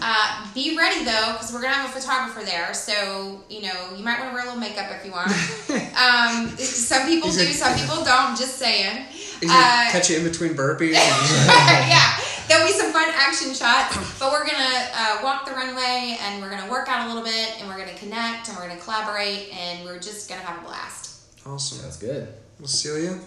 Uh, 0.01 0.45
be 0.53 0.77
ready 0.77 1.03
though, 1.05 1.33
because 1.33 1.51
we're 1.53 1.61
gonna 1.61 1.73
have 1.73 1.89
a 1.89 1.99
photographer 1.99 2.43
there. 2.43 2.73
So 2.73 3.43
you 3.49 3.63
know 3.63 3.93
you 3.95 4.03
might 4.03 4.19
want 4.19 4.31
to 4.31 4.35
wear 4.35 4.43
a 4.43 4.45
little 4.45 4.59
makeup 4.59 4.91
if 4.91 5.05
you 5.05 5.11
want. 5.11 5.27
um, 5.97 6.57
some 6.57 7.07
people 7.07 7.29
do, 7.31 7.45
some 7.53 7.77
people 7.77 8.03
don't. 8.03 8.37
Just 8.37 8.57
saying. 8.57 9.05
Uh, 9.43 9.87
catch 9.91 10.09
you 10.09 10.17
in 10.17 10.23
between 10.23 10.53
burpees. 10.55 10.93
yeah, 10.93 12.17
there'll 12.47 12.65
be 12.65 12.73
some 12.73 12.91
fun 12.91 13.09
action 13.15 13.53
shots, 13.53 13.95
but 14.19 14.31
we're 14.31 14.45
gonna 14.45 14.89
uh, 14.93 15.19
walk 15.23 15.45
the 15.45 15.51
runway 15.51 16.17
and 16.21 16.41
we're 16.41 16.49
gonna 16.49 16.69
work 16.71 16.87
out 16.89 17.05
a 17.05 17.07
little 17.07 17.23
bit 17.23 17.59
and 17.59 17.67
we're 17.67 17.77
gonna 17.77 17.97
connect 17.97 18.47
and 18.49 18.57
we're 18.57 18.67
gonna 18.67 18.79
collaborate 18.79 19.53
and 19.53 19.83
we're 19.85 19.99
just 19.99 20.29
gonna 20.29 20.41
have 20.41 20.61
a 20.63 20.65
blast. 20.65 21.21
awesome. 21.45 21.79
Sounds 21.79 21.97
good. 21.97 22.27
Well, 22.59 22.67
Celia, 22.67 23.19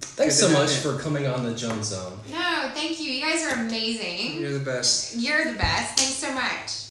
Thanks 0.00 0.40
Good 0.40 0.52
so 0.52 0.52
much 0.58 0.70
you. 0.76 0.92
for 0.92 0.98
coming 1.02 1.26
on 1.26 1.44
the 1.44 1.54
Jones 1.54 1.88
Zone. 1.88 2.18
No, 2.30 2.70
thank 2.72 3.00
you. 3.00 3.10
You 3.10 3.20
guys 3.20 3.42
are 3.44 3.54
amazing. 3.66 4.40
you're 4.40 4.52
the 4.52 4.64
best. 4.64 5.16
You're 5.16 5.44
the 5.52 5.58
best. 5.58 5.98
Thanks 5.98 6.14
so 6.14 6.32
much. 6.32 6.84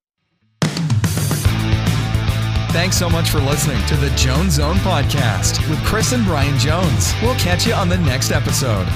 Thanks 2.73 2.97
so 2.97 3.09
much 3.09 3.29
for 3.29 3.39
listening 3.39 3.83
to 3.87 3.95
the 3.95 4.09
Jones 4.11 4.55
Zone 4.55 4.75
Podcast 4.77 5.67
with 5.69 5.79
Chris 5.85 6.11
and 6.11 6.23
Brian 6.25 6.59
Jones. 6.59 7.13
We'll 7.23 7.35
catch 7.35 7.65
you 7.65 7.73
on 7.73 7.87
the 7.89 7.97
next 7.97 8.31
episode. 8.31 8.87